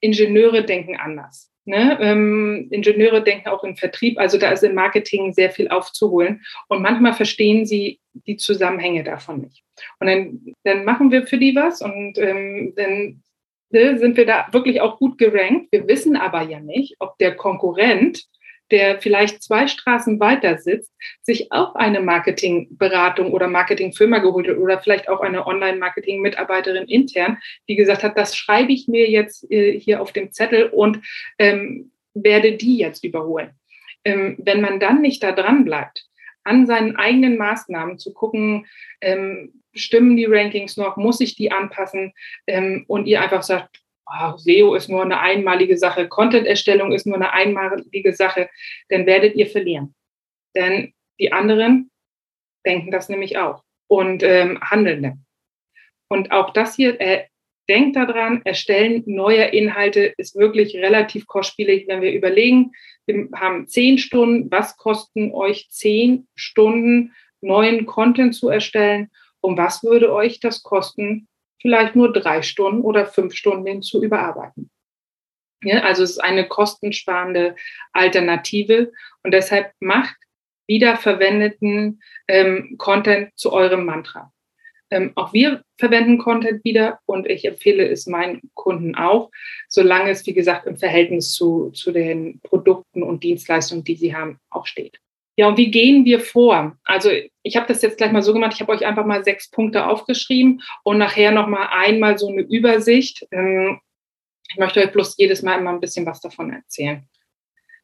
[0.00, 1.50] Ingenieure denken anders.
[1.66, 1.98] Ne?
[2.00, 6.42] Ähm, Ingenieure denken auch im Vertrieb, also da ist im Marketing sehr viel aufzuholen.
[6.68, 9.62] Und manchmal verstehen sie die Zusammenhänge davon nicht.
[9.98, 13.22] Und dann, dann machen wir für die was und ähm, dann
[13.70, 15.68] ne, sind wir da wirklich auch gut gerankt.
[15.70, 18.24] Wir wissen aber ja nicht, ob der Konkurrent
[18.70, 24.78] der vielleicht zwei Straßen weiter sitzt, sich auch eine Marketingberatung oder Marketingfirma geholt hat oder
[24.80, 30.00] vielleicht auch eine Online-Marketing-Mitarbeiterin intern, die gesagt hat, das schreibe ich mir jetzt äh, hier
[30.00, 31.00] auf dem Zettel und
[31.38, 33.50] ähm, werde die jetzt überholen.
[34.04, 36.06] Ähm, wenn man dann nicht da dran bleibt,
[36.44, 38.66] an seinen eigenen Maßnahmen zu gucken,
[39.00, 42.12] ähm, stimmen die Rankings noch, muss ich die anpassen
[42.46, 47.16] ähm, und ihr einfach sagt, oh, SEO ist nur eine einmalige Sache, Content-Erstellung ist nur
[47.16, 48.48] eine einmalige Sache,
[48.88, 49.94] dann werdet ihr verlieren.
[50.54, 51.90] Denn die anderen
[52.66, 55.24] denken das nämlich auch und ähm, handeln.
[56.08, 57.24] Und auch das hier, äh,
[57.68, 62.72] denkt daran, Erstellen neuer Inhalte ist wirklich relativ kostspielig, wenn wir überlegen,
[63.06, 69.10] wir haben zehn Stunden, was kosten euch zehn Stunden neuen Content zu erstellen
[69.40, 71.28] und was würde euch das kosten,
[71.60, 74.70] vielleicht nur drei Stunden oder fünf Stunden hin zu überarbeiten.
[75.62, 77.54] Ja, also es ist eine kostensparende
[77.92, 78.92] Alternative
[79.22, 80.16] und deshalb macht
[80.66, 84.32] wiederverwendeten ähm, Content zu eurem Mantra.
[84.90, 89.30] Ähm, auch wir verwenden Content wieder und ich empfehle es meinen Kunden auch,
[89.68, 94.38] solange es, wie gesagt, im Verhältnis zu, zu den Produkten und Dienstleistungen, die sie haben,
[94.50, 94.98] auch steht.
[95.36, 96.76] Ja, und wie gehen wir vor?
[96.84, 97.10] Also
[97.42, 99.86] ich habe das jetzt gleich mal so gemacht, ich habe euch einfach mal sechs Punkte
[99.86, 103.26] aufgeschrieben und nachher nochmal einmal so eine Übersicht.
[103.30, 103.80] Ähm,
[104.50, 107.08] ich möchte euch bloß jedes Mal immer ein bisschen was davon erzählen.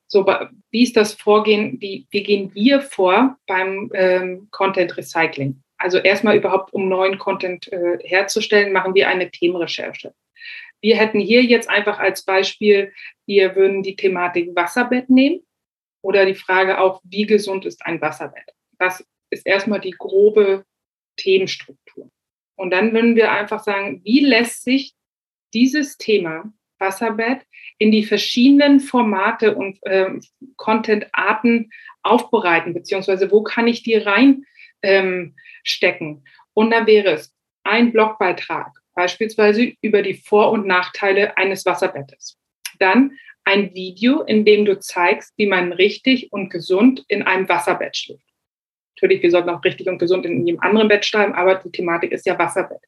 [0.09, 0.26] So,
[0.70, 5.62] wie ist das Vorgehen, wie, wie gehen wir vor beim ähm, Content Recycling?
[5.78, 10.14] Also erstmal überhaupt, um neuen Content äh, herzustellen, machen wir eine Themenrecherche.
[10.80, 12.92] Wir hätten hier jetzt einfach als Beispiel,
[13.26, 15.45] wir würden die Thematik Wasserbett nehmen
[16.07, 18.55] oder die Frage auch, wie gesund ist ein Wasserbett?
[18.79, 20.64] Das ist erstmal die grobe
[21.16, 22.11] Themenstruktur.
[22.55, 24.95] Und dann würden wir einfach sagen, wie lässt sich
[25.53, 27.42] dieses Thema Wasserbett
[27.79, 30.11] in die verschiedenen Formate und äh,
[30.57, 31.71] Content-Arten
[32.03, 34.45] aufbereiten, beziehungsweise wo kann ich die rein
[34.83, 35.35] ähm.
[36.55, 42.38] Und da wäre es ein Blogbeitrag, beispielsweise über die Vor- und Nachteile eines Wasserbettes.
[42.78, 43.12] Dann
[43.44, 48.26] ein Video, in dem du zeigst, wie man richtig und gesund in einem Wasserbett schläft.
[48.96, 52.12] Natürlich, wir sollten auch richtig und gesund in jedem anderen Bett schreiben, aber die Thematik
[52.12, 52.80] ist ja Wasserbett.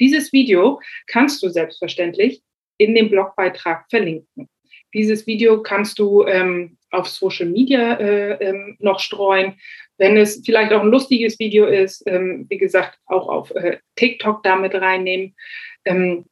[0.00, 2.42] Dieses Video kannst du selbstverständlich
[2.78, 4.48] in dem Blogbeitrag verlinken.
[4.94, 9.54] Dieses Video kannst du ähm, auf Social Media äh, ähm, noch streuen.
[9.98, 14.42] Wenn es vielleicht auch ein lustiges Video ist, ähm, wie gesagt, auch auf äh, TikTok
[14.42, 15.36] damit reinnehmen
[15.84, 16.24] ähm,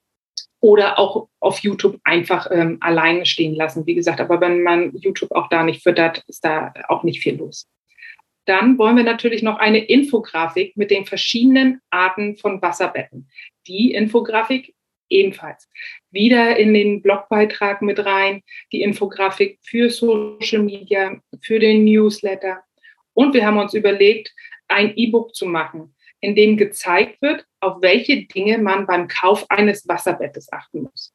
[0.61, 3.87] oder auch auf YouTube einfach ähm, alleine stehen lassen.
[3.87, 7.37] Wie gesagt, aber wenn man YouTube auch da nicht füttert, ist da auch nicht viel
[7.37, 7.69] los.
[8.45, 13.29] Dann wollen wir natürlich noch eine Infografik mit den verschiedenen Arten von Wasserbetten.
[13.67, 14.75] Die Infografik
[15.11, 15.69] ebenfalls
[16.11, 18.43] wieder in den Blogbeitrag mit rein,
[18.73, 22.63] die Infografik für Social Media, für den Newsletter.
[23.15, 24.33] Und wir haben uns überlegt,
[24.69, 29.87] ein E-Book zu machen, in dem gezeigt wird, auf welche Dinge man beim Kauf eines
[29.89, 31.13] Wasserbettes achten muss.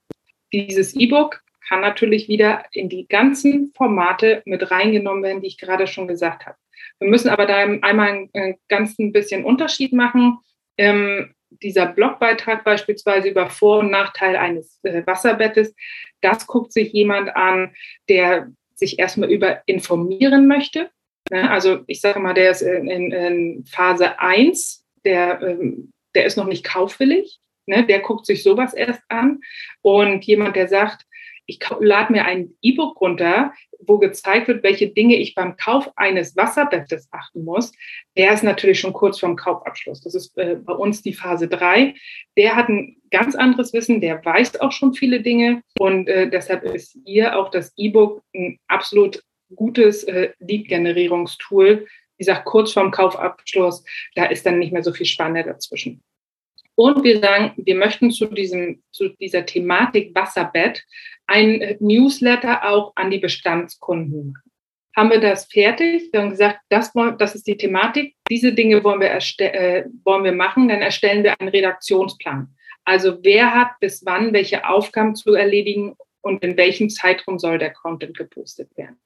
[0.51, 5.87] Dieses E-Book kann natürlich wieder in die ganzen Formate mit reingenommen werden, die ich gerade
[5.87, 6.57] schon gesagt habe.
[6.99, 10.39] Wir müssen aber da einmal einen ganz ein bisschen Unterschied machen.
[10.77, 15.75] Ähm, dieser Blogbeitrag beispielsweise über Vor- und Nachteil eines äh, Wasserbettes,
[16.21, 17.73] das guckt sich jemand an,
[18.09, 20.89] der sich erstmal über informieren möchte.
[21.29, 21.49] Ne?
[21.49, 26.37] Also ich sage mal, der ist in, in, in Phase 1, der, ähm, der ist
[26.37, 27.39] noch nicht kaufwillig.
[27.65, 27.85] Ne?
[27.85, 29.39] Der guckt sich sowas erst an.
[29.81, 31.05] Und jemand, der sagt,
[31.45, 33.53] ich lade mir ein E-Book runter,
[33.85, 37.73] wo gezeigt wird, welche Dinge ich beim Kauf eines Wasserbettes achten muss,
[38.15, 40.01] der ist natürlich schon kurz vorm Kaufabschluss.
[40.01, 41.95] Das ist äh, bei uns die Phase drei.
[42.37, 46.63] Der hat ein ganz anderes Wissen, der weiß auch schon viele Dinge und äh, deshalb
[46.63, 49.21] ist hier auch das E-Book ein absolut
[49.53, 51.85] gutes äh, Lead-Generierungstool.
[52.17, 53.83] Wie gesagt, kurz vorm Kaufabschluss,
[54.15, 56.03] da ist dann nicht mehr so viel Spanne dazwischen.
[56.75, 60.83] Und wir sagen, wir möchten zu, diesem, zu dieser Thematik Wasserbett
[61.27, 64.51] ein Newsletter auch an die Bestandskunden machen.
[64.95, 66.09] Haben wir das fertig?
[66.11, 68.15] Wir haben gesagt, das, das ist die Thematik.
[68.29, 70.69] Diese Dinge wollen wir, äh, wollen wir machen.
[70.69, 72.55] Dann erstellen wir einen Redaktionsplan.
[72.85, 77.73] Also wer hat bis wann welche Aufgaben zu erledigen und in welchem Zeitraum soll der
[77.73, 78.99] Content gepostet werden.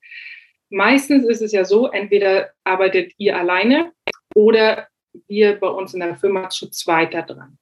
[0.69, 3.91] Meistens ist es ja so, entweder arbeitet ihr alleine
[4.35, 4.87] oder
[5.27, 7.57] wir bei uns in der Firma zu zweiter dran.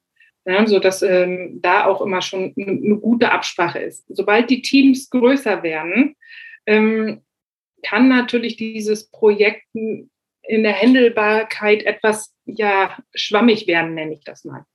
[0.47, 4.05] Ja, so dass ähm, da auch immer schon eine gute Absprache ist.
[4.09, 6.15] Sobald die Teams größer werden,
[6.67, 7.21] ähm,
[7.81, 10.09] kann natürlich dieses Projekt in
[10.63, 14.65] der Händelbarkeit etwas ja schwammig werden, nenne ich das mal.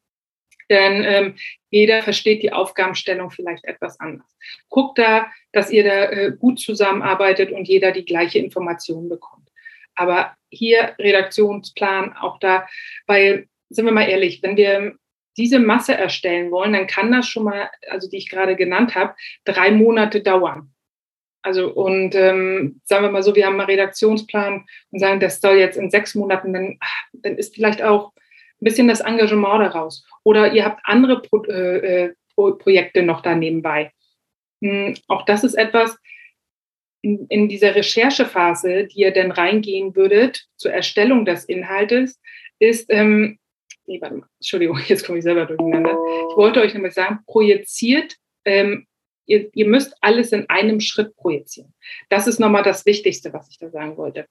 [0.70, 1.35] Denn ähm,
[1.68, 4.26] jeder versteht die Aufgabenstellung vielleicht etwas anders.
[4.68, 9.48] Guckt da, dass ihr da äh, gut zusammenarbeitet und jeder die gleiche Information bekommt.
[9.96, 12.66] Aber hier Redaktionsplan auch da,
[13.06, 14.94] weil, sind wir mal ehrlich, wenn wir
[15.37, 19.14] diese Masse erstellen wollen, dann kann das schon mal, also die ich gerade genannt habe,
[19.44, 20.72] drei Monate dauern.
[21.42, 25.56] Also und ähm, sagen wir mal so, wir haben einen Redaktionsplan und sagen, das soll
[25.56, 26.78] jetzt in sechs Monaten, dann,
[27.12, 28.12] dann ist vielleicht auch
[28.61, 30.07] ein bisschen das Engagement daraus.
[30.25, 33.92] Oder ihr habt andere Pro, äh, äh Pro Projekte noch da nebenbei.
[34.62, 35.96] Hm, auch das ist etwas,
[37.03, 42.20] in, in dieser Recherchephase, die ihr denn reingehen würdet zur Erstellung des Inhaltes,
[42.59, 43.38] ist, ähm,
[43.87, 45.92] nee, warte mal, Entschuldigung, jetzt komme ich selber durcheinander.
[45.92, 48.87] Ich wollte euch nämlich sagen, projiziert, ähm,
[49.27, 51.75] ihr, ihr müsst alles in einem Schritt projizieren.
[52.09, 54.27] Das ist nochmal das Wichtigste, was ich da sagen wollte.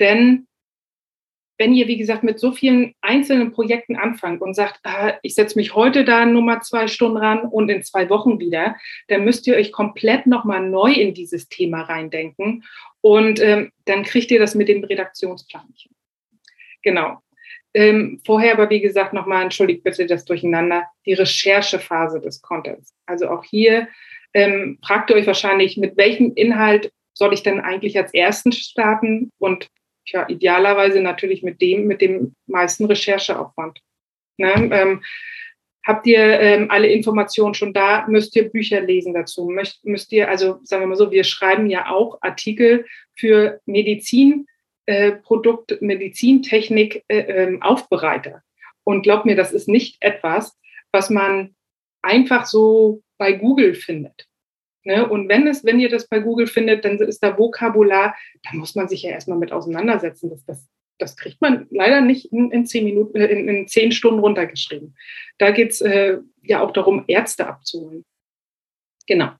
[0.00, 0.46] Denn
[1.60, 5.58] wenn ihr, wie gesagt, mit so vielen einzelnen Projekten anfangt und sagt, ah, ich setze
[5.58, 8.76] mich heute da Nummer zwei Stunden ran und in zwei Wochen wieder,
[9.08, 12.64] dann müsst ihr euch komplett nochmal neu in dieses Thema reindenken
[13.02, 15.90] und ähm, dann kriegt ihr das mit dem Redaktionsplan nicht.
[16.82, 17.18] Genau.
[17.74, 22.94] Ähm, vorher aber, wie gesagt, nochmal, entschuldigt bitte das Durcheinander, die Recherchephase des Contents.
[23.04, 23.86] Also auch hier
[24.32, 29.30] ähm, fragt ihr euch wahrscheinlich, mit welchem Inhalt soll ich denn eigentlich als ersten starten
[29.36, 29.68] und
[30.12, 33.80] ja, idealerweise natürlich mit dem, mit dem meisten Rechercheaufwand.
[34.36, 34.70] Ne?
[34.72, 35.02] Ähm,
[35.86, 38.06] habt ihr ähm, alle Informationen schon da?
[38.08, 39.48] Müsst ihr Bücher lesen dazu?
[39.48, 44.46] Müsst, müsst ihr, also sagen wir mal so, wir schreiben ja auch Artikel für Medizin,
[44.86, 45.12] äh,
[45.80, 48.42] Medizintechnik, äh, äh, Aufbereiter.
[48.84, 50.58] Und glaubt mir, das ist nicht etwas,
[50.92, 51.54] was man
[52.02, 54.26] einfach so bei Google findet.
[54.84, 55.08] Ne?
[55.08, 58.74] Und wenn es, wenn ihr das bei Google findet, dann ist da Vokabular, da muss
[58.74, 60.30] man sich ja erstmal mit auseinandersetzen.
[60.30, 63.92] Das, das, das kriegt man leider nicht in, in zehn Minuten, äh, in, in, zehn
[63.92, 64.96] Stunden runtergeschrieben.
[65.38, 68.04] Da geht es äh, ja auch darum, Ärzte abzuholen.
[69.06, 69.32] Genau.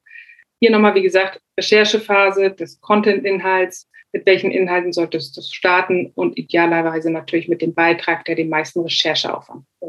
[0.61, 3.89] Hier nochmal, wie gesagt, Recherchephase des Content-Inhalts.
[4.13, 6.11] Mit welchen Inhalten solltest du starten?
[6.15, 9.87] Und idealerweise natürlich mit dem Beitrag, der den meisten Rechercheaufwand äh,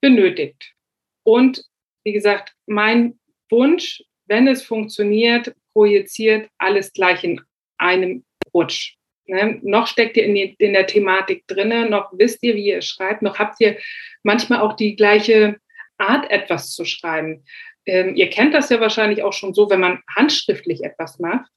[0.00, 0.74] benötigt.
[1.22, 1.64] Und
[2.02, 3.18] wie gesagt, mein
[3.50, 7.40] Wunsch wenn es funktioniert, projiziert alles gleich in
[7.78, 8.96] einem Rutsch.
[9.26, 9.58] Ne?
[9.62, 13.22] Noch steckt ihr in, die, in der Thematik drinne, noch wisst ihr, wie ihr schreibt,
[13.22, 13.78] noch habt ihr
[14.22, 15.56] manchmal auch die gleiche
[15.98, 17.44] Art, etwas zu schreiben.
[17.86, 21.50] Ähm, ihr kennt das ja wahrscheinlich auch schon so, wenn man handschriftlich etwas macht.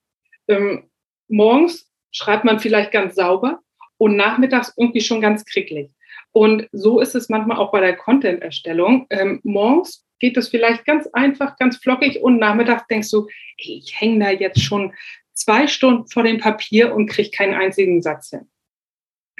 [0.48, 0.90] Ähm,
[1.28, 3.62] morgens schreibt man vielleicht ganz sauber
[3.98, 5.92] und nachmittags irgendwie schon ganz kricklig.
[6.32, 9.08] Und so ist es manchmal auch bei der Content-Erstellung.
[9.10, 13.28] Ähm, morgens geht es vielleicht ganz einfach, ganz flockig und nachmittags denkst du,
[13.58, 14.94] ey, ich hänge da jetzt schon
[15.34, 18.48] zwei Stunden vor dem Papier und kriege keinen einzigen Satz hin.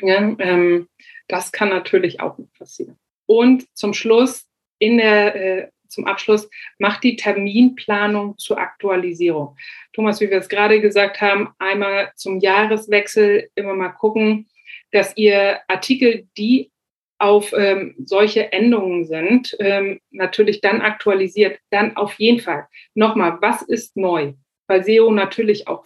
[0.02, 0.88] Ja, ähm,
[1.28, 2.98] das kann natürlich auch passieren.
[3.26, 4.48] Und zum Schluss,
[4.80, 9.58] in der, äh, zum Abschluss, macht die Terminplanung zur Aktualisierung.
[9.94, 14.48] Thomas, wie wir es gerade gesagt haben, einmal zum Jahreswechsel immer mal gucken,
[14.92, 16.72] dass ihr Artikel, die
[17.20, 22.68] auf ähm, solche Endungen sind, ähm, natürlich dann aktualisiert, dann auf jeden Fall.
[22.94, 24.34] Nochmal, was ist neu?
[24.68, 25.86] Bei SEO natürlich auch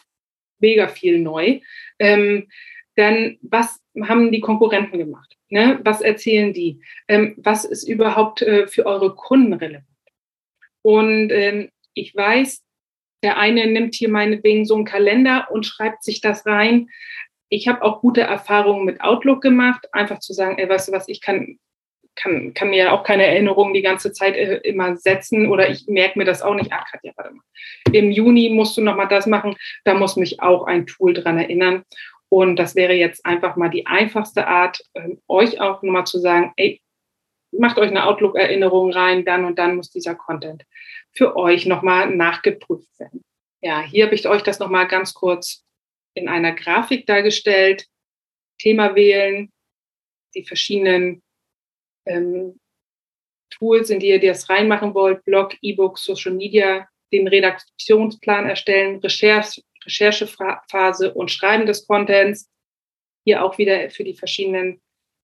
[0.59, 1.61] mega viel neu.
[1.99, 2.49] Ähm,
[2.95, 5.37] dann, was haben die Konkurrenten gemacht?
[5.49, 5.79] Ne?
[5.83, 6.81] Was erzählen die?
[7.07, 9.85] Ähm, was ist überhaupt äh, für eure Kunden relevant?
[10.81, 12.63] Und ähm, ich weiß,
[13.23, 16.89] der eine nimmt hier meinetwegen so einen Kalender und schreibt sich das rein
[17.51, 21.09] ich habe auch gute Erfahrungen mit Outlook gemacht, einfach zu sagen, ey, weißt du was,
[21.09, 21.59] ich kann,
[22.15, 26.17] kann, kann mir auch keine Erinnerungen die ganze Zeit äh, immer setzen oder ich merke
[26.17, 26.71] mir das auch nicht.
[26.71, 27.43] Ah, Katja, warte mal.
[27.91, 31.83] Im Juni musst du nochmal das machen, da muss mich auch ein Tool dran erinnern.
[32.29, 36.53] Und das wäre jetzt einfach mal die einfachste Art, äh, euch auch nochmal zu sagen,
[36.55, 36.81] ey,
[37.51, 40.63] macht euch eine Outlook-Erinnerung rein, dann und dann muss dieser Content
[41.11, 43.25] für euch nochmal nachgeprüft werden.
[43.59, 45.65] Ja, hier habe ich euch das nochmal ganz kurz
[46.13, 47.85] in einer Grafik dargestellt.
[48.59, 49.51] Thema wählen,
[50.35, 51.23] die verschiedenen
[52.05, 52.59] ähm,
[53.49, 59.61] Tools, in die ihr das reinmachen wollt, Blog, E-Book, Social Media, den Redaktionsplan erstellen, Recherche,
[59.85, 62.49] Recherchephase und Schreiben des Contents.
[63.25, 64.81] Hier auch wieder für die verschiedenen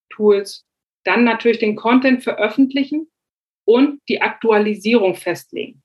[0.09, 0.65] Tools.
[1.03, 3.09] Dann natürlich den Content veröffentlichen
[3.65, 5.81] und die Aktualisierung festlegen.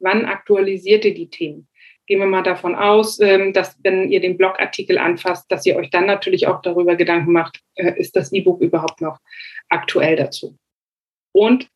[0.00, 1.68] Wann aktualisiert ihr die Themen?
[2.06, 5.90] Gehen wir mal davon aus, ähm, dass wenn ihr den Blogartikel anfasst, dass ihr euch
[5.90, 9.18] dann natürlich auch darüber Gedanken macht, äh, ist das E-Book überhaupt noch
[9.68, 10.56] aktuell dazu?
[11.32, 11.68] Und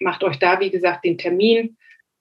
[0.00, 1.76] macht euch da, wie gesagt, den Termin.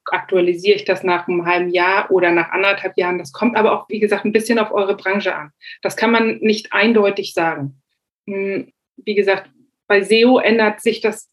[0.05, 3.17] Aktualisiere ich das nach einem halben Jahr oder nach anderthalb Jahren?
[3.17, 5.51] Das kommt aber auch, wie gesagt, ein bisschen auf eure Branche an.
[5.81, 7.81] Das kann man nicht eindeutig sagen.
[8.27, 9.49] Hm, wie gesagt,
[9.87, 11.29] bei SEO ändert sich das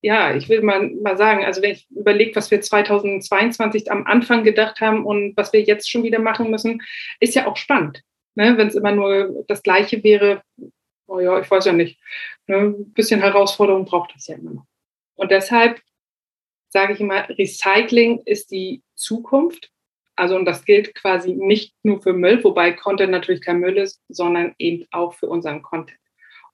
[0.00, 4.44] ja, ich will mal, mal sagen, also wenn ich überlege, was wir 2022 am Anfang
[4.44, 6.82] gedacht haben und was wir jetzt schon wieder machen müssen,
[7.20, 8.02] ist ja auch spannend.
[8.34, 8.56] Ne?
[8.56, 10.42] Wenn es immer nur das Gleiche wäre,
[11.08, 12.00] oh ja, ich weiß ja nicht.
[12.46, 12.56] Ne?
[12.56, 14.66] Ein bisschen Herausforderung braucht das ja immer noch.
[15.16, 15.80] Und deshalb
[16.68, 19.70] sage ich immer, Recycling ist die Zukunft.
[20.14, 24.00] Also, und das gilt quasi nicht nur für Müll, wobei Content natürlich kein Müll ist,
[24.08, 25.98] sondern eben auch für unseren Content.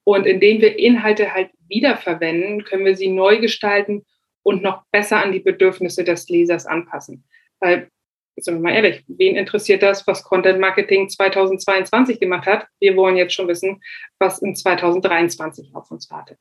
[0.05, 4.07] Und indem wir Inhalte halt wiederverwenden, können wir sie neu gestalten
[4.43, 7.25] und noch besser an die Bedürfnisse des Lesers anpassen.
[7.59, 7.89] Weil,
[8.37, 12.67] sind wir mal ehrlich, wen interessiert das, was Content Marketing 2022 gemacht hat?
[12.79, 13.83] Wir wollen jetzt schon wissen,
[14.19, 16.41] was in 2023 auf uns wartet.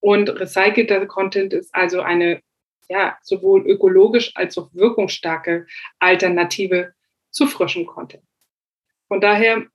[0.00, 2.40] Und recycelter Content ist also eine
[2.88, 5.66] ja, sowohl ökologisch als auch wirkungsstarke
[5.98, 6.92] Alternative
[7.30, 8.24] zu frischem Content.
[9.08, 9.66] Von daher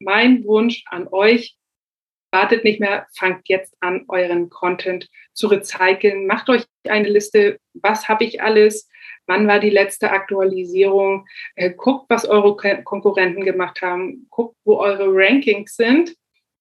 [0.00, 1.56] mein Wunsch an euch,
[2.30, 6.26] wartet nicht mehr, fangt jetzt an, euren Content zu recyceln.
[6.26, 8.88] Macht euch eine Liste, was habe ich alles,
[9.26, 15.06] wann war die letzte Aktualisierung, äh, guckt, was eure Konkurrenten gemacht haben, guckt, wo eure
[15.08, 16.14] Rankings sind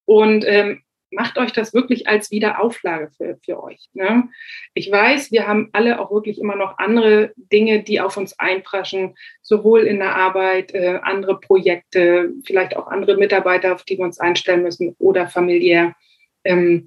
[0.05, 0.81] und ähm,
[1.15, 3.87] macht euch das wirklich als Wiederauflage für, für euch.
[3.93, 4.29] Ne?
[4.73, 9.15] Ich weiß, wir haben alle auch wirklich immer noch andere Dinge, die auf uns einpraschen,
[9.41, 14.19] sowohl in der Arbeit, äh, andere Projekte, vielleicht auch andere Mitarbeiter, auf die wir uns
[14.19, 15.95] einstellen müssen oder familiär.
[16.43, 16.85] Ähm,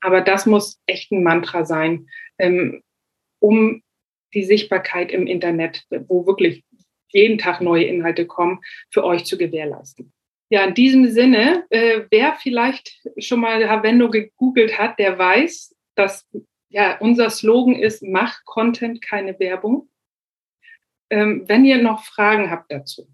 [0.00, 2.08] aber das muss echt ein Mantra sein,
[2.38, 2.82] ähm,
[3.38, 3.82] um
[4.34, 6.64] die Sichtbarkeit im Internet, wo wirklich
[7.08, 8.60] jeden Tag neue Inhalte kommen,
[8.90, 10.12] für euch zu gewährleisten.
[10.48, 16.28] Ja, in diesem Sinne, äh, wer vielleicht schon mal Havendo gegoogelt hat, der weiß, dass
[16.68, 19.88] ja, unser Slogan ist, mach Content, keine Werbung.
[21.10, 23.08] Ähm, wenn ihr noch Fragen habt dazu,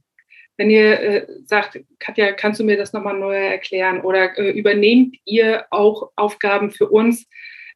[0.56, 5.16] wenn ihr äh, sagt, Katja, kannst du mir das nochmal neu erklären oder äh, übernehmt
[5.24, 7.28] ihr auch Aufgaben für uns,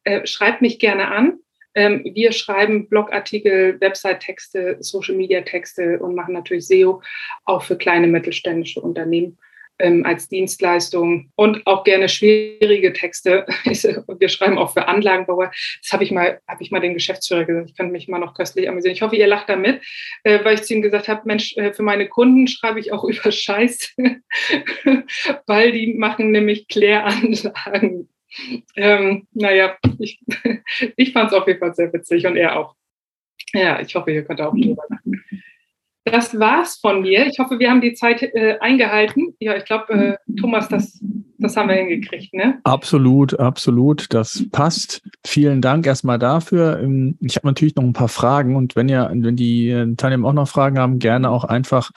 [0.04, 1.38] äh, schreibt mich gerne an.
[1.76, 7.02] Ähm, wir schreiben Blogartikel, Website-Texte, Social-Media-Texte und machen natürlich SEO
[7.44, 9.38] auch für kleine mittelständische Unternehmen
[9.78, 13.46] ähm, als Dienstleistung und auch gerne schwierige Texte.
[13.64, 15.50] Wir schreiben auch für Anlagenbauer.
[15.82, 17.70] Das habe ich mal, habe ich mal den Geschäftsführer gesagt.
[17.70, 18.94] Ich kann mich mal noch köstlich amüsieren.
[18.94, 19.82] Ich hoffe, ihr lacht damit,
[20.24, 23.04] äh, weil ich zu ihm gesagt habe, Mensch, äh, für meine Kunden schreibe ich auch
[23.08, 23.94] über Scheiß,
[25.46, 28.08] weil die machen nämlich Kläranlagen.
[28.76, 30.20] Ähm, naja, ich,
[30.96, 32.74] ich fand es auf jeden Fall sehr witzig und er auch.
[33.52, 35.22] Ja, ich hoffe, ihr könnt auch drüber lachen.
[36.04, 37.26] Das war's von mir.
[37.26, 39.34] Ich hoffe, wir haben die Zeit äh, eingehalten.
[39.40, 41.02] Ja, ich glaube, äh, Thomas, das,
[41.38, 42.60] das haben wir hingekriegt, ne?
[42.62, 44.14] Absolut, absolut.
[44.14, 45.02] Das passt.
[45.26, 46.78] Vielen Dank erstmal dafür.
[46.80, 50.28] Ähm, ich habe natürlich noch ein paar Fragen und wenn ihr, wenn die äh, Teilnehmer
[50.28, 51.90] auch noch Fragen haben, gerne auch einfach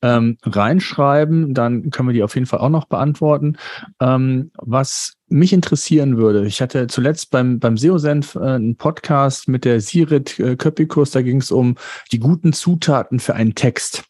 [0.00, 3.58] ähm, reinschreiben, dann können wir die auf jeden Fall auch noch beantworten.
[4.00, 9.64] Ähm, was mich interessieren würde, ich hatte zuletzt beim, beim SEO-Senf äh, einen Podcast mit
[9.64, 11.76] der Sirit äh, Köppikus, da ging es um
[12.12, 14.04] die guten Zutaten für einen Text.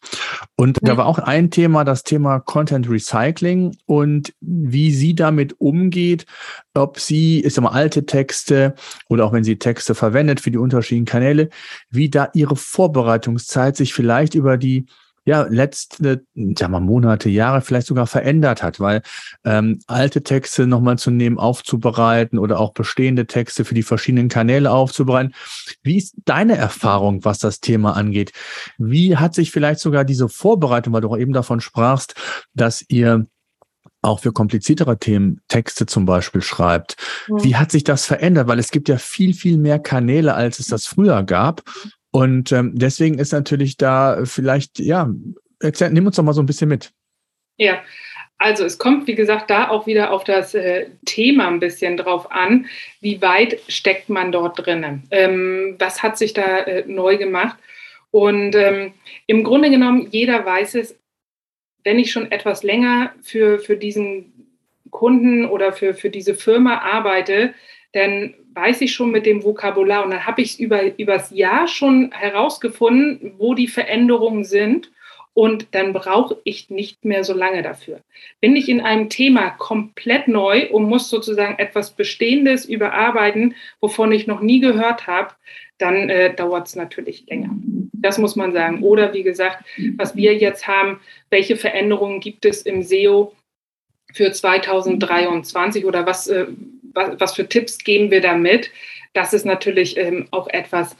[0.55, 0.89] Und ja.
[0.89, 6.25] da war auch ein Thema, das Thema Content Recycling und wie sie damit umgeht,
[6.73, 8.73] ob sie, ist immer alte Texte
[9.07, 11.49] oder auch wenn sie Texte verwendet für die unterschiedlichen Kanäle,
[11.89, 14.85] wie da ihre Vorbereitungszeit sich vielleicht über die
[15.25, 19.01] ja, letzte, sagen wir, Monate, Jahre vielleicht sogar verändert hat, weil
[19.43, 24.71] ähm, alte Texte nochmal zu nehmen, aufzubereiten oder auch bestehende Texte für die verschiedenen Kanäle
[24.71, 25.33] aufzubereiten.
[25.83, 28.31] Wie ist deine Erfahrung, was das Thema angeht?
[28.77, 32.15] Wie hat sich vielleicht sogar diese Vorbereitung, weil du auch eben davon sprachst,
[32.53, 33.27] dass ihr
[34.01, 36.95] auch für kompliziertere Themen Texte zum Beispiel schreibt.
[37.27, 37.43] Ja.
[37.43, 38.47] Wie hat sich das verändert?
[38.47, 41.61] Weil es gibt ja viel, viel mehr Kanäle, als es das früher gab.
[42.11, 45.09] Und ähm, deswegen ist natürlich da vielleicht, ja,
[45.59, 46.91] erzähl, nimm uns doch mal so ein bisschen mit.
[47.57, 47.81] Ja,
[48.37, 52.31] also es kommt, wie gesagt, da auch wieder auf das äh, Thema ein bisschen drauf
[52.31, 52.65] an,
[52.99, 55.03] wie weit steckt man dort drinnen?
[55.11, 57.57] Ähm, was hat sich da äh, neu gemacht?
[58.09, 58.93] Und ähm,
[59.27, 60.97] im Grunde genommen, jeder weiß es,
[61.83, 64.33] wenn ich schon etwas länger für, für diesen
[64.89, 67.53] Kunden oder für, für diese Firma arbeite,
[67.93, 72.11] dann weiß ich schon mit dem Vokabular und dann habe ich über übers Jahr schon
[72.11, 74.91] herausgefunden, wo die Veränderungen sind
[75.33, 78.01] und dann brauche ich nicht mehr so lange dafür.
[78.41, 84.27] Bin ich in einem Thema komplett neu und muss sozusagen etwas Bestehendes überarbeiten, wovon ich
[84.27, 85.33] noch nie gehört habe,
[85.77, 87.49] dann äh, dauert es natürlich länger.
[87.93, 88.83] Das muss man sagen.
[88.83, 89.63] Oder wie gesagt,
[89.95, 90.99] was wir jetzt haben,
[91.29, 93.33] welche Veränderungen gibt es im SEO
[94.13, 96.47] für 2023 oder was, äh,
[96.93, 98.71] was, was für Tipps geben wir damit?
[99.13, 100.95] Das ist natürlich ähm, auch etwas,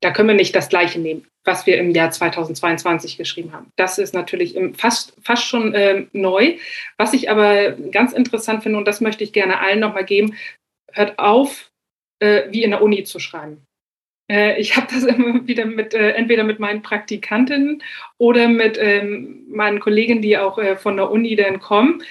[0.00, 3.70] da können wir nicht das Gleiche nehmen, was wir im Jahr 2022 geschrieben haben.
[3.76, 6.56] Das ist natürlich fast, fast schon ähm, neu.
[6.96, 10.34] Was ich aber ganz interessant finde, und das möchte ich gerne allen nochmal geben,
[10.92, 11.70] hört auf,
[12.20, 13.64] äh, wie in der Uni zu schreiben.
[14.30, 17.82] Äh, ich habe das immer wieder mit, äh, entweder mit meinen Praktikantinnen
[18.18, 22.02] oder mit ähm, meinen Kollegen, die auch äh, von der Uni dann kommen.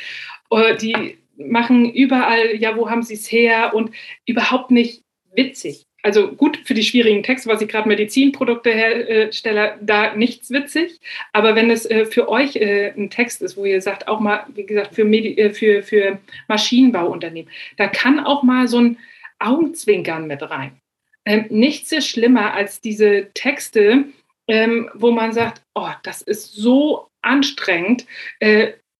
[0.52, 1.18] Äh, die
[1.50, 3.92] machen überall, ja, wo haben sie es her und
[4.26, 5.86] überhaupt nicht witzig.
[6.04, 11.00] Also gut für die schwierigen Texte, was ich gerade Medizinprodukte herstelle, da nichts witzig.
[11.32, 14.46] Aber wenn es äh, für euch äh, ein Text ist, wo ihr sagt, auch mal,
[14.56, 18.98] wie gesagt, für, Medi äh, für, für Maschinenbauunternehmen, da kann auch mal so ein
[19.40, 20.80] Augenzwinkern mit rein.
[21.26, 24.06] Ähm, nichts ist schlimmer als diese Texte,
[24.48, 28.08] ähm, wo man sagt, oh, das ist so anstrengend.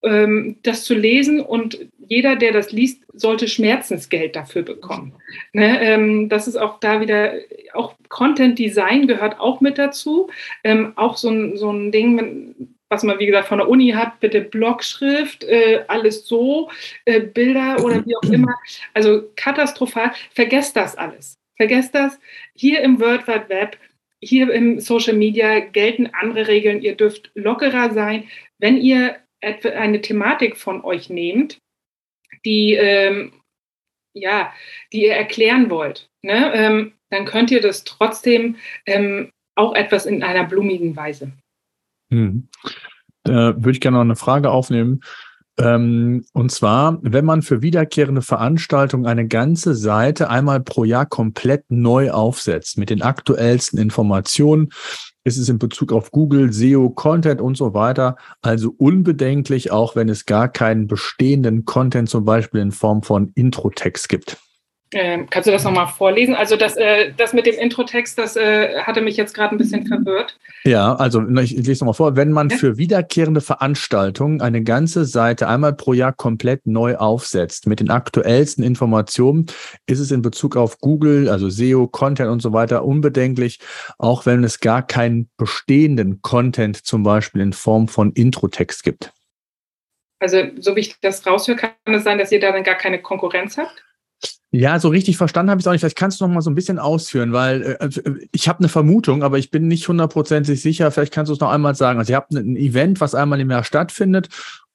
[0.02, 5.14] Das zu lesen und jeder, der das liest, sollte Schmerzensgeld dafür bekommen.
[5.52, 7.34] Ne, ähm, das ist auch da wieder,
[7.72, 10.28] auch Content Design gehört auch mit dazu.
[10.64, 12.54] Ähm, auch so ein, so ein Ding,
[12.88, 16.68] was man wie gesagt von der Uni hat, bitte Blockschrift, äh, alles so,
[17.04, 18.54] äh, Bilder oder wie auch immer.
[18.94, 20.12] Also katastrophal.
[20.32, 21.38] Vergesst das alles.
[21.56, 22.18] Vergesst das.
[22.54, 23.78] Hier im World Wide Web,
[24.20, 26.82] hier im Social Media gelten andere Regeln.
[26.82, 28.24] Ihr dürft lockerer sein.
[28.58, 31.58] Wenn ihr eine Thematik von euch nehmt,
[32.44, 33.32] die, ähm,
[34.14, 34.52] ja,
[34.92, 40.22] die ihr erklären wollt, ne, ähm, dann könnt ihr das trotzdem ähm, auch etwas in
[40.22, 41.32] einer blumigen Weise.
[42.10, 42.48] Hm.
[43.24, 45.02] Da würde ich gerne noch eine Frage aufnehmen.
[45.58, 51.64] Ähm, und zwar, wenn man für wiederkehrende Veranstaltungen eine ganze Seite einmal pro Jahr komplett
[51.70, 54.70] neu aufsetzt mit den aktuellsten Informationen,
[55.24, 60.08] ist es in Bezug auf Google, SEO, Content und so weiter also unbedenklich, auch wenn
[60.08, 64.38] es gar keinen bestehenden Content zum Beispiel in Form von Intro-Text gibt.
[64.94, 66.34] Ähm, kannst du das nochmal vorlesen?
[66.34, 69.86] Also das, äh, das mit dem Introtext, das äh, hatte mich jetzt gerade ein bisschen
[69.86, 70.38] verwirrt.
[70.64, 72.16] Ja, also ich, ich lese nochmal vor.
[72.16, 72.58] Wenn man ja?
[72.58, 78.62] für wiederkehrende Veranstaltungen eine ganze Seite einmal pro Jahr komplett neu aufsetzt mit den aktuellsten
[78.62, 79.46] Informationen,
[79.86, 83.60] ist es in Bezug auf Google, also SEO, Content und so weiter unbedenklich,
[83.98, 89.12] auch wenn es gar keinen bestehenden Content zum Beispiel in Form von Introtext gibt.
[90.20, 93.00] Also so wie ich das raushöre, kann es sein, dass ihr da dann gar keine
[93.00, 93.82] Konkurrenz habt?
[94.54, 95.80] Ja, so richtig verstanden habe ich es auch nicht.
[95.80, 98.68] Vielleicht kannst du noch mal so ein bisschen ausführen, weil äh, äh ich habe eine
[98.68, 100.90] Vermutung, aber ich bin nicht hundertprozentig sicher.
[100.90, 101.98] Vielleicht kannst du es noch einmal sagen.
[101.98, 104.28] Also ihr habt ein Event, was einmal im Jahr stattfindet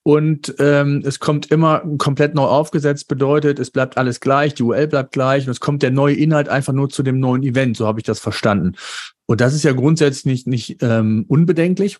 [0.07, 4.87] und ähm, es kommt immer komplett neu aufgesetzt, bedeutet, es bleibt alles gleich, die URL
[4.87, 7.75] bleibt gleich und es kommt der neue Inhalt einfach nur zu dem neuen Event.
[7.75, 8.77] So habe ich das verstanden.
[9.25, 11.97] Und das ist ja grundsätzlich nicht, nicht ähm, unbedenklich.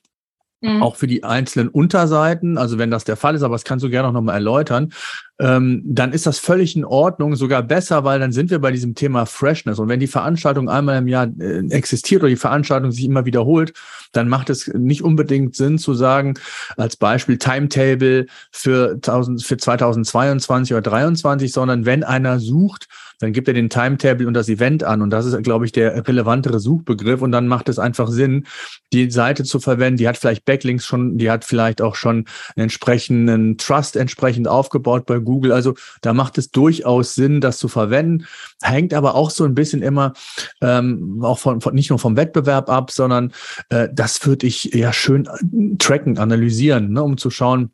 [0.62, 0.82] Mhm.
[0.82, 3.92] Auch für die einzelnen Unterseiten, also wenn das der Fall ist, aber das kannst du
[3.92, 4.92] gerne auch nochmal erläutern,
[5.40, 8.96] ähm, dann ist das völlig in Ordnung, sogar besser, weil dann sind wir bei diesem
[8.96, 9.78] Thema Freshness.
[9.78, 13.74] Und wenn die Veranstaltung einmal im Jahr äh, existiert oder die Veranstaltung sich immer wiederholt,
[14.14, 16.34] dann macht es nicht unbedingt Sinn zu sagen,
[16.76, 22.88] als Beispiel Timetable für, 1000, für 2022 oder 2023, sondern wenn einer sucht,
[23.20, 25.02] dann gibt er den Timetable und das Event an.
[25.02, 27.22] Und das ist, glaube ich, der relevantere Suchbegriff.
[27.22, 28.46] Und dann macht es einfach Sinn,
[28.94, 29.98] die Seite zu verwenden.
[29.98, 35.06] Die hat vielleicht Backlinks schon, die hat vielleicht auch schon einen entsprechenden Trust entsprechend aufgebaut
[35.06, 35.52] bei Google.
[35.52, 38.26] Also da macht es durchaus Sinn, das zu verwenden.
[38.62, 40.14] Hängt aber auch so ein bisschen immer
[40.62, 43.34] ähm, auch von, von nicht nur vom Wettbewerb ab, sondern
[43.70, 47.72] äh, das würde ich ja schön äh, tracken, analysieren, ne, um zu schauen,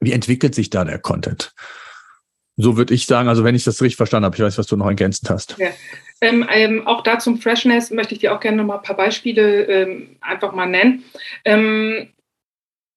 [0.00, 1.54] wie entwickelt sich da der Content.
[2.60, 4.76] So würde ich sagen, also wenn ich das richtig verstanden habe, ich weiß, was du
[4.76, 5.56] noch ergänzend hast.
[5.58, 5.68] Ja.
[6.20, 8.96] Ähm, ähm, auch da zum Freshness möchte ich dir auch gerne noch mal ein paar
[8.96, 11.04] Beispiele ähm, einfach mal nennen.
[11.44, 12.08] Ähm,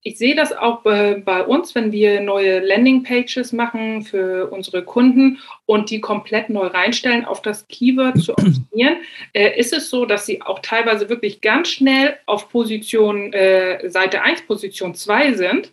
[0.02, 5.38] ich sehe das auch bei, bei, uns, wenn wir neue Landingpages machen für unsere Kunden
[5.68, 8.98] und die komplett neu reinstellen, auf das Keyword zu optimieren,
[9.34, 14.24] äh, ist es so, dass sie auch teilweise wirklich ganz schnell auf Position äh, Seite
[14.24, 15.72] 1, Position 2 sind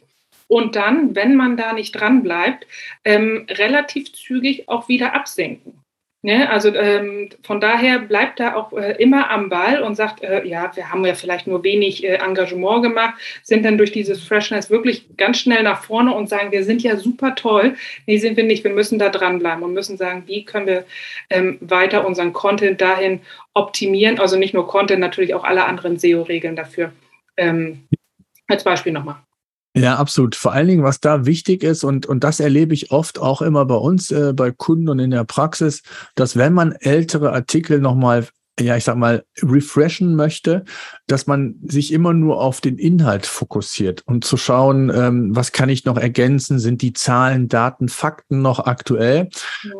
[0.48, 2.66] und dann, wenn man da nicht dran bleibt,
[3.04, 5.84] ähm, relativ zügig auch wieder absenken.
[6.22, 6.50] Ne?
[6.50, 10.74] Also ähm, von daher bleibt da auch äh, immer am Ball und sagt, äh, ja,
[10.74, 15.16] wir haben ja vielleicht nur wenig äh, Engagement gemacht, sind dann durch dieses Freshness wirklich
[15.16, 17.76] ganz schnell nach vorne und sagen, wir sind ja super toll.
[18.06, 18.64] Nee, sind wir nicht.
[18.64, 20.84] Wir müssen da dranbleiben und müssen sagen, wie können wir
[21.30, 23.20] ähm, weiter unseren Content dahin
[23.54, 24.18] optimieren.
[24.18, 26.92] Also nicht nur Content, natürlich auch alle anderen SEO-Regeln dafür.
[27.36, 27.86] Ähm,
[28.48, 29.22] als Beispiel nochmal.
[29.78, 30.34] Ja, absolut.
[30.34, 33.64] Vor allen Dingen, was da wichtig ist, und, und das erlebe ich oft auch immer
[33.64, 35.82] bei uns, äh, bei Kunden und in der Praxis,
[36.16, 38.26] dass wenn man ältere Artikel nochmal
[38.60, 40.64] ja, ich sag mal, refreshen möchte,
[41.06, 45.68] dass man sich immer nur auf den Inhalt fokussiert und zu schauen, ähm, was kann
[45.68, 46.58] ich noch ergänzen?
[46.58, 49.28] Sind die Zahlen, Daten, Fakten noch aktuell?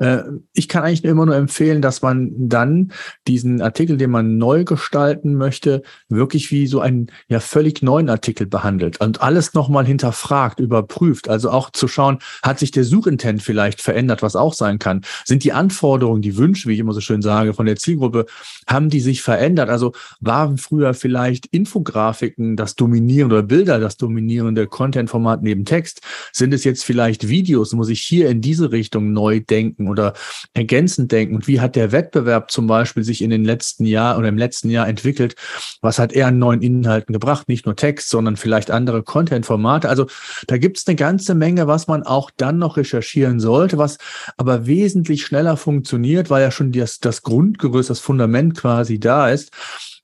[0.00, 0.16] Ja.
[0.16, 2.92] Äh, ich kann eigentlich immer nur empfehlen, dass man dann
[3.26, 8.46] diesen Artikel, den man neu gestalten möchte, wirklich wie so einen ja völlig neuen Artikel
[8.46, 11.28] behandelt und alles nochmal hinterfragt, überprüft.
[11.28, 15.02] Also auch zu schauen, hat sich der Suchintent vielleicht verändert, was auch sein kann?
[15.24, 18.26] Sind die Anforderungen, die Wünsche, wie ich immer so schön sage, von der Zielgruppe
[18.68, 19.70] haben die sich verändert?
[19.70, 26.02] Also waren früher vielleicht Infografiken das dominierende oder Bilder das dominierende Content-Format neben Text?
[26.32, 27.72] Sind es jetzt vielleicht Videos?
[27.72, 30.12] Muss ich hier in diese Richtung neu denken oder
[30.52, 31.34] ergänzend denken?
[31.34, 34.68] Und wie hat der Wettbewerb zum Beispiel sich in den letzten Jahren oder im letzten
[34.68, 35.34] Jahr entwickelt?
[35.80, 37.48] Was hat er an neuen Inhalten gebracht?
[37.48, 39.88] Nicht nur Text, sondern vielleicht andere Content-Formate.
[39.88, 40.06] Also
[40.46, 43.96] da gibt es eine ganze Menge, was man auch dann noch recherchieren sollte, was
[44.36, 49.52] aber wesentlich schneller funktioniert, weil ja schon das, das Grundgerüst, das Fundament quasi da ist.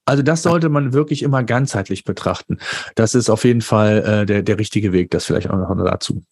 [0.07, 2.59] Also das sollte man wirklich immer ganzheitlich betrachten.
[2.95, 6.23] Das ist auf jeden Fall äh, der, der richtige Weg, das vielleicht auch noch dazu.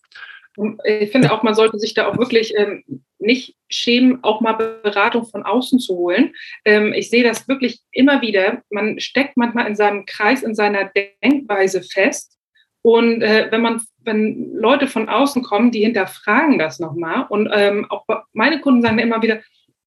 [0.84, 2.84] Ich finde auch, man sollte sich da auch wirklich ähm,
[3.18, 6.34] nicht schämen, auch mal Beratung von außen zu holen.
[6.66, 8.62] Ähm, ich sehe das wirklich immer wieder.
[8.68, 10.90] Man steckt manchmal in seinem Kreis, in seiner
[11.22, 12.36] Denkweise fest
[12.82, 17.86] Und äh, wenn man, wenn Leute von außen kommen, die hinterfragen das nochmal und ähm,
[17.90, 19.40] auch meine Kunden sagen mir immer wieder,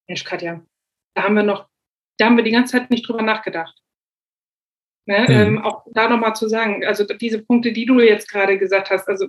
[0.07, 0.61] Mensch, Katja,
[1.13, 1.67] da haben wir noch,
[2.17, 3.75] da haben wir die ganze Zeit nicht drüber nachgedacht.
[5.05, 5.25] Ne?
[5.27, 5.35] Mhm.
[5.35, 9.07] Ähm, auch da nochmal zu sagen, also diese Punkte, die du jetzt gerade gesagt hast,
[9.07, 9.27] also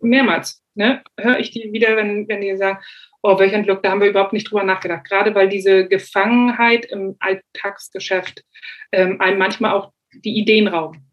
[0.00, 2.78] mehrmals, ne, höre ich die wieder, wenn, wenn die sagen,
[3.22, 5.04] oh, welch ein Glück, da haben wir überhaupt nicht drüber nachgedacht.
[5.04, 8.44] Gerade weil diese Gefangenheit im Alltagsgeschäft
[8.92, 11.09] ähm, einem manchmal auch die Ideen rauben.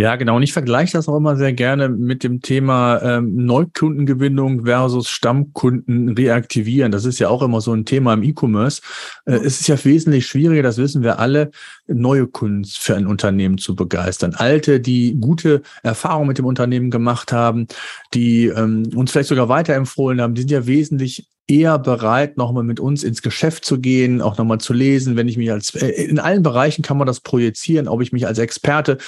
[0.00, 0.36] Ja, genau.
[0.36, 6.10] Und ich vergleiche das auch immer sehr gerne mit dem Thema ähm, Neukundengewinnung versus Stammkunden
[6.10, 6.92] reaktivieren.
[6.92, 8.80] Das ist ja auch immer so ein Thema im E-Commerce.
[9.26, 11.50] Äh, es ist ja wesentlich schwieriger, das wissen wir alle,
[11.88, 14.34] neue Kunden für ein Unternehmen zu begeistern.
[14.36, 17.66] Alte, die gute Erfahrungen mit dem Unternehmen gemacht haben,
[18.14, 22.78] die ähm, uns vielleicht sogar weiterempfohlen haben, die sind ja wesentlich eher bereit, nochmal mit
[22.78, 26.18] uns ins Geschäft zu gehen, auch nochmal zu lesen, wenn ich mich als, äh, in
[26.18, 28.98] allen Bereichen kann man das projizieren, ob ich mich als Experte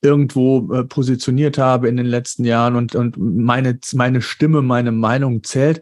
[0.00, 5.42] irgendwo äh, positioniert habe in den letzten Jahren und, und meine, meine Stimme, meine Meinung
[5.42, 5.80] zählt.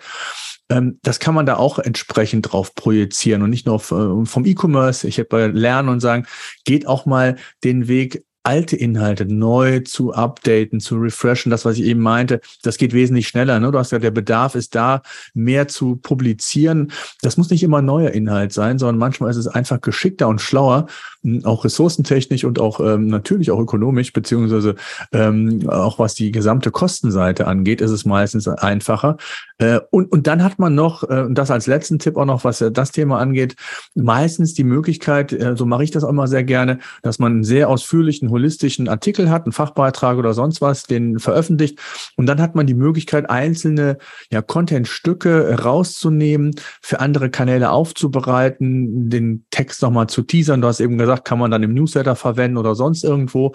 [0.71, 5.07] Ähm, das kann man da auch entsprechend drauf projizieren und nicht nur äh, vom E-Commerce.
[5.07, 6.27] Ich habe bei Lernen und sagen,
[6.65, 11.85] geht auch mal den Weg alte Inhalte neu zu updaten, zu refreshen, das, was ich
[11.85, 13.59] eben meinte, das geht wesentlich schneller.
[13.59, 13.73] Ne?
[13.73, 15.03] Du hast ja, der Bedarf ist da,
[15.35, 16.93] mehr zu publizieren.
[17.23, 20.87] Das muss nicht immer neuer Inhalt sein, sondern manchmal ist es einfach geschickter und schlauer,
[21.23, 24.77] hm, auch ressourcentechnisch und auch ähm, natürlich auch ökonomisch, beziehungsweise
[25.13, 29.17] ähm, auch was die gesamte Kostenseite angeht, ist es meistens einfacher.
[29.59, 32.45] Äh, und, und dann hat man noch, äh, und das als letzten Tipp auch noch,
[32.45, 33.57] was äh, das Thema angeht,
[33.95, 37.69] meistens die Möglichkeit, so mache ich das auch immer sehr gerne, dass man einen sehr
[37.69, 41.79] ausführlichen holistischen Artikel hat, einen Fachbeitrag oder sonst was, den veröffentlicht.
[42.17, 43.99] Und dann hat man die Möglichkeit, einzelne
[44.31, 50.61] ja, Content-Stücke rauszunehmen, für andere Kanäle aufzubereiten, den Text nochmal zu teasern.
[50.61, 53.55] Du hast eben gesagt, kann man dann im Newsletter verwenden oder sonst irgendwo.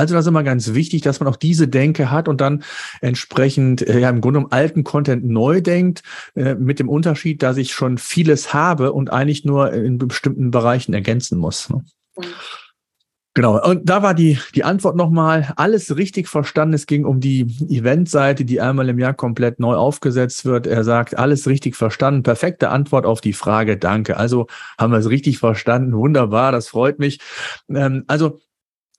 [0.00, 2.64] Also das ist immer ganz wichtig, dass man auch diese Denke hat und dann
[3.02, 6.02] entsprechend äh, ja im Grunde um alten Content neu denkt,
[6.34, 10.94] äh, mit dem Unterschied, dass ich schon vieles habe und eigentlich nur in bestimmten Bereichen
[10.94, 11.68] ergänzen muss.
[11.68, 11.84] Ne?
[13.34, 16.72] Genau, und da war die, die Antwort nochmal, alles richtig verstanden.
[16.72, 20.66] Es ging um die Eventseite, die einmal im Jahr komplett neu aufgesetzt wird.
[20.66, 22.22] Er sagt, alles richtig verstanden.
[22.22, 24.16] Perfekte Antwort auf die Frage, danke.
[24.16, 24.46] Also
[24.78, 25.92] haben wir es richtig verstanden.
[25.92, 27.20] Wunderbar, das freut mich.
[27.68, 28.40] Ähm, also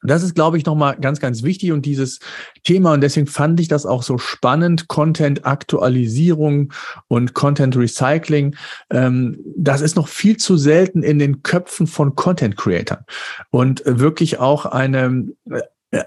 [0.03, 2.19] das ist, glaube ich, nochmal ganz, ganz wichtig und dieses
[2.63, 6.73] Thema, und deswegen fand ich das auch so spannend, Content-Aktualisierung
[7.07, 8.55] und Content-Recycling,
[8.89, 13.05] ähm, das ist noch viel zu selten in den Köpfen von Content-Creatern
[13.51, 15.27] und wirklich auch eine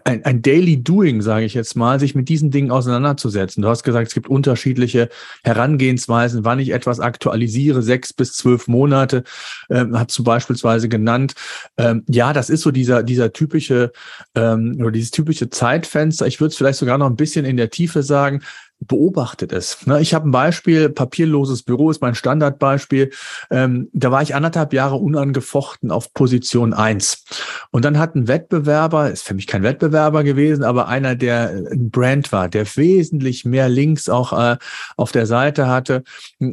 [0.04, 3.62] ein, ein Daily Doing, sage ich jetzt mal, sich mit diesen Dingen auseinanderzusetzen.
[3.62, 5.10] Du hast gesagt, es gibt unterschiedliche
[5.42, 9.24] Herangehensweisen, wann ich etwas aktualisiere, sechs bis zwölf Monate,
[9.68, 11.34] ähm, hast du beispielsweise genannt.
[11.76, 13.92] Ähm, ja, das ist so dieser, dieser typische,
[14.34, 16.26] ähm, oder dieses typische Zeitfenster.
[16.26, 18.40] Ich würde es vielleicht sogar noch ein bisschen in der Tiefe sagen
[18.80, 19.78] beobachtet es.
[20.00, 23.10] Ich habe ein Beispiel, papierloses Büro ist mein Standardbeispiel.
[23.50, 27.24] Ähm, da war ich anderthalb Jahre unangefochten auf Position eins
[27.70, 31.90] Und dann hat ein Wettbewerber, ist für mich kein Wettbewerber gewesen, aber einer, der ein
[31.90, 34.56] Brand war, der wesentlich mehr Links auch äh,
[34.96, 36.02] auf der Seite hatte,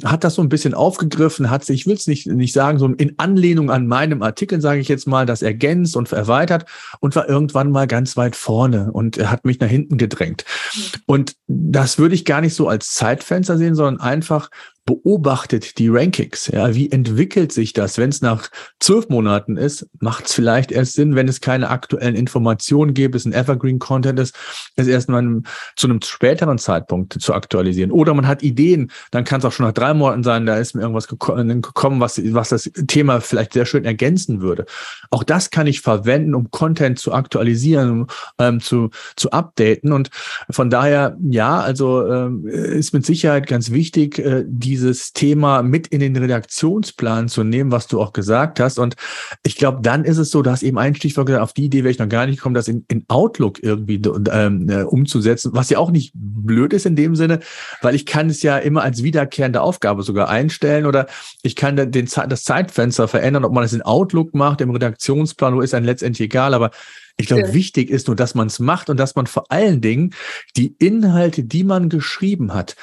[0.04, 2.88] hat das so ein bisschen aufgegriffen, hat sich, ich will es nicht, nicht sagen, so
[2.88, 6.66] in Anlehnung an meinem Artikel, sage ich jetzt mal, das ergänzt und erweitert
[7.00, 10.46] und war irgendwann mal ganz weit vorne und er hat mich nach hinten gedrängt.
[10.76, 10.82] Mhm.
[11.06, 14.50] Und das würde ich ich gar nicht so als Zeitfenster sehen, sondern einfach
[14.86, 16.48] beobachtet die Rankings.
[16.48, 17.98] Ja, wie entwickelt sich das?
[17.98, 22.16] Wenn es nach zwölf Monaten ist, macht es vielleicht erst Sinn, wenn es keine aktuellen
[22.16, 24.36] Informationen gibt, es ein Evergreen-Content ist,
[24.76, 25.42] es erst mal
[25.76, 27.92] zu einem späteren Zeitpunkt zu aktualisieren.
[27.92, 30.74] Oder man hat Ideen, dann kann es auch schon nach drei Monaten sein, da ist
[30.74, 34.66] mir irgendwas gekommen, was, was das Thema vielleicht sehr schön ergänzen würde.
[35.12, 38.08] Auch das kann ich verwenden, um Content zu aktualisieren,
[38.40, 39.92] ähm, zu, zu updaten.
[39.92, 40.10] Und
[40.50, 45.88] von daher, ja, also ähm, ist mit Sicherheit ganz wichtig, äh, die dieses Thema mit
[45.88, 48.80] in den Redaktionsplan zu nehmen, was du auch gesagt hast.
[48.80, 48.96] Und
[49.44, 51.92] ich glaube, dann ist es so, dass eben ein Stichwort gesagt, auf die Idee wäre
[51.92, 54.02] ich noch gar nicht gekommen, das in, in Outlook irgendwie
[54.32, 57.42] ähm, äh, umzusetzen, was ja auch nicht blöd ist in dem Sinne,
[57.82, 61.08] weil ich kann es ja immer als wiederkehrende Aufgabe sogar einstellen oder
[61.44, 65.60] ich kann den, das Zeitfenster verändern, ob man es in Outlook macht, im Redaktionsplan, wo
[65.60, 66.72] ist dann letztendlich egal, aber
[67.18, 67.54] ich glaube, ja.
[67.54, 70.14] wichtig ist nur, dass man es macht und dass man vor allen Dingen
[70.56, 72.76] die Inhalte, die man geschrieben hat,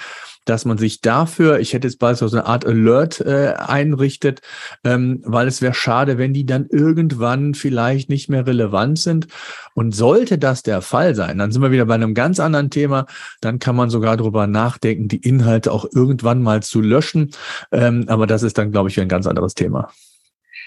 [0.49, 4.41] dass man sich dafür, ich hätte jetzt bald so eine Art Alert äh, einrichtet,
[4.85, 9.29] ähm, weil es wäre schade, wenn die dann irgendwann vielleicht nicht mehr relevant sind.
[9.75, 13.07] Und sollte das der Fall sein, dann sind wir wieder bei einem ganz anderen Thema.
[13.41, 17.31] Dann kann man sogar darüber nachdenken, die Inhalte auch irgendwann mal zu löschen.
[17.71, 19.91] Ähm, aber das ist dann, glaube ich, ein ganz anderes Thema.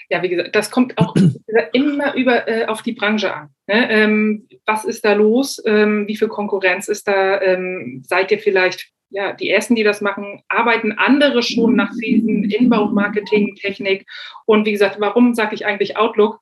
[0.08, 1.14] ja, wie gesagt, das kommt auch
[1.72, 3.48] immer über äh, auf die Branche an.
[3.66, 3.90] Ne?
[3.90, 5.60] Ähm, was ist da los?
[5.66, 7.40] Ähm, wie viel Konkurrenz ist da?
[7.40, 12.44] Ähm, seid ihr vielleicht ja, die ersten, die das machen, arbeiten andere schon nach diesen
[12.44, 14.06] Inbound Marketing Technik.
[14.46, 16.40] Und wie gesagt, warum sage ich eigentlich Outlook?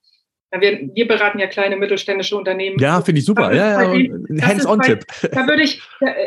[0.53, 2.77] Wir, wir, beraten ja kleine mittelständische Unternehmen.
[2.81, 3.55] Ja, finde ich super.
[3.55, 4.09] Ja, ja,
[4.43, 5.05] Hands-on-Tipp.
[5.31, 5.81] Da würde ich,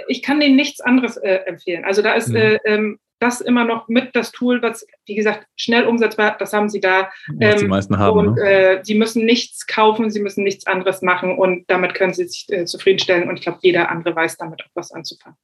[0.07, 1.83] ich kann denen nichts anderes äh, empfehlen.
[1.83, 2.35] Also da ist mhm.
[2.37, 6.69] äh, ähm, das immer noch mit das Tool, was, wie gesagt, schnell umsetzbar, das haben
[6.69, 7.09] sie da.
[7.39, 8.17] Ähm, die meisten haben.
[8.17, 8.49] Und ne?
[8.49, 12.45] äh, sie müssen nichts kaufen, sie müssen nichts anderes machen und damit können sie sich
[12.49, 13.27] äh, zufriedenstellen.
[13.27, 15.37] Und ich glaube, jeder andere weiß damit auch was anzufangen.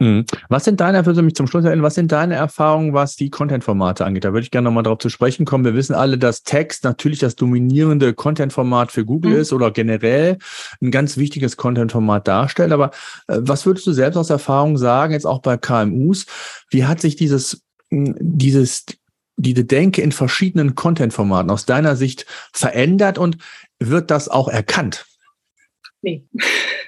[0.00, 0.24] Mhm.
[0.48, 4.04] Was sind deine, für mich zum Schluss erinnern, was sind deine Erfahrungen, was die Content-Formate
[4.04, 4.24] angeht?
[4.24, 5.64] Da würde ich gerne nochmal drauf zu sprechen kommen.
[5.64, 9.38] Wir wissen alle, dass Text natürlich das dominierende Content-Format für Google mhm.
[9.38, 10.38] ist oder generell
[10.82, 12.72] ein ganz wichtiges Content-Format darstellt.
[12.72, 12.90] Aber
[13.28, 16.26] äh, was würdest du selbst aus Erfahrung sagen, jetzt auch bei KMUs?
[16.70, 18.86] Wie hat sich dieses, dieses,
[19.36, 23.38] diese Denke in verschiedenen Content-Formaten aus deiner Sicht verändert und
[23.78, 25.06] wird das auch erkannt?
[26.02, 26.26] Nee.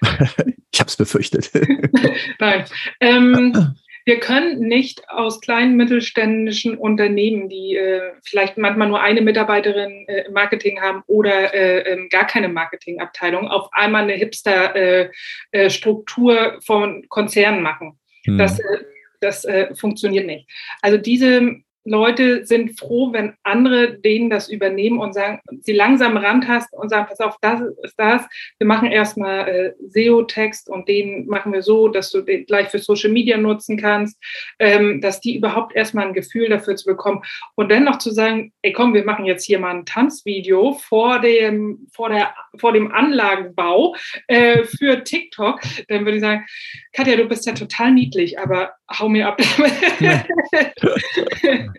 [0.76, 1.50] ich habe es befürchtet.
[2.38, 2.64] Nein.
[3.00, 3.74] Ähm,
[4.04, 10.26] wir können nicht aus kleinen mittelständischen Unternehmen, die äh, vielleicht manchmal nur eine Mitarbeiterin äh,
[10.26, 16.60] im Marketing haben oder äh, ähm, gar keine Marketingabteilung, auf einmal eine Hipster-Struktur äh, äh,
[16.60, 17.98] von Konzernen machen.
[18.26, 18.36] Hm.
[18.36, 18.84] Das, äh,
[19.22, 19.46] das
[19.76, 20.46] funktioniert nicht.
[20.82, 26.78] Also diese Leute sind froh, wenn andere denen das übernehmen und sagen, sie langsam rantasten
[26.78, 28.22] und sagen, pass auf, das ist das.
[28.58, 32.80] Wir machen erstmal äh, SEO-Text und den machen wir so, dass du den gleich für
[32.80, 34.18] Social Media nutzen kannst,
[34.58, 37.22] ähm, dass die überhaupt erstmal ein Gefühl dafür zu bekommen
[37.54, 41.20] und dann noch zu sagen, ey komm, wir machen jetzt hier mal ein Tanzvideo vor
[41.20, 43.94] dem, vor der, vor dem Anlagenbau
[44.26, 46.44] äh, für TikTok, dann würde ich sagen,
[46.92, 49.40] Katja, du bist ja total niedlich, aber hau mir ab.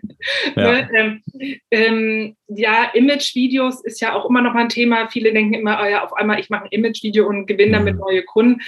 [0.56, 0.72] ja.
[0.72, 0.88] Ne?
[0.94, 1.22] Ähm,
[1.70, 5.08] ähm, ja, Image-Videos ist ja auch immer noch ein Thema.
[5.08, 8.00] Viele denken immer, oh ja, auf einmal ich mache ein Image-Video und gewinne damit mhm.
[8.00, 8.60] neue Kunden.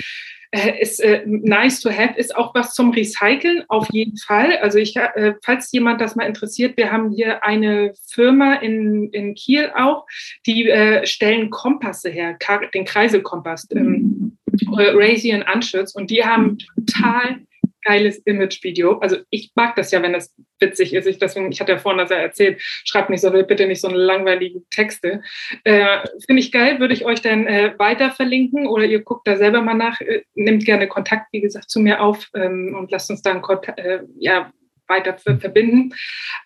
[0.53, 4.59] Äh, ist äh, nice to have, ist auch was zum Recyceln, auf jeden Fall.
[4.59, 9.37] Also ich, äh, falls jemand das mal interessiert, wir haben hier eine Firma in, in
[9.37, 10.07] Kiel auch,
[10.47, 12.37] die äh, stellen Kompasse her,
[12.75, 14.39] den Kreiselkompass, ähm,
[14.77, 17.39] äh, Raytheon Anschütz und die haben total
[17.83, 18.99] geiles Image-Video.
[18.99, 21.07] Also ich mag das ja, wenn das witzig ist.
[21.07, 23.89] Ich, deswegen, ich hatte ja vorhin das ja erzählt, schreibt nicht so, bitte nicht so
[23.89, 25.23] eine langweilige Texte.
[25.65, 29.37] Äh, Finde ich geil, würde ich euch dann äh, weiter verlinken oder ihr guckt da
[29.37, 30.01] selber mal nach.
[30.01, 33.43] Äh, nehmt gerne Kontakt, wie gesagt, zu mir auf ähm, und lasst uns dann
[33.77, 34.53] äh, ja,
[34.87, 35.95] weiter verbinden.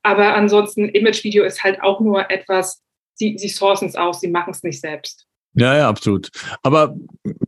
[0.03, 2.83] Aber ansonsten, Image-Video ist halt auch nur etwas,
[3.15, 5.24] sie, sie sourcen es aus, sie machen es nicht selbst.
[5.57, 6.31] Ja, ja, absolut.
[6.63, 6.97] Aber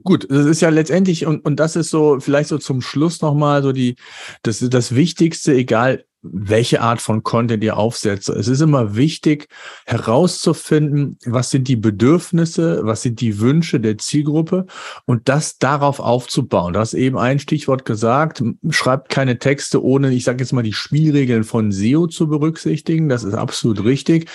[0.04, 3.62] gut, das ist ja letztendlich, und, und das ist so, vielleicht so zum Schluss nochmal
[3.62, 3.96] so die,
[4.42, 8.28] das, das Wichtigste, egal welche Art von Content ihr aufsetzt.
[8.28, 9.48] Es ist immer wichtig
[9.86, 14.66] herauszufinden, was sind die Bedürfnisse, was sind die Wünsche der Zielgruppe
[15.04, 16.72] und das darauf aufzubauen.
[16.72, 20.72] Du hast eben ein Stichwort gesagt, schreibt keine Texte ohne, ich sage jetzt mal, die
[20.72, 23.08] Spielregeln von SEO zu berücksichtigen.
[23.08, 24.28] Das ist absolut richtig.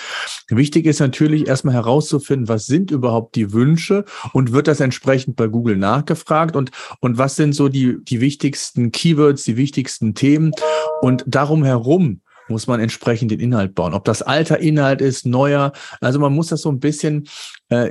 [0.48, 5.46] Wichtig ist natürlich erstmal herauszufinden, was sind überhaupt die Wünsche und wird das entsprechend bei
[5.46, 6.70] Google nachgefragt und,
[7.00, 10.52] und was sind so die, die wichtigsten Keywords, die wichtigsten Themen
[11.00, 13.94] und darum herum herum muss man entsprechend den Inhalt bauen.
[13.94, 15.72] Ob das alter Inhalt ist, neuer.
[16.00, 17.28] Also man muss das so ein bisschen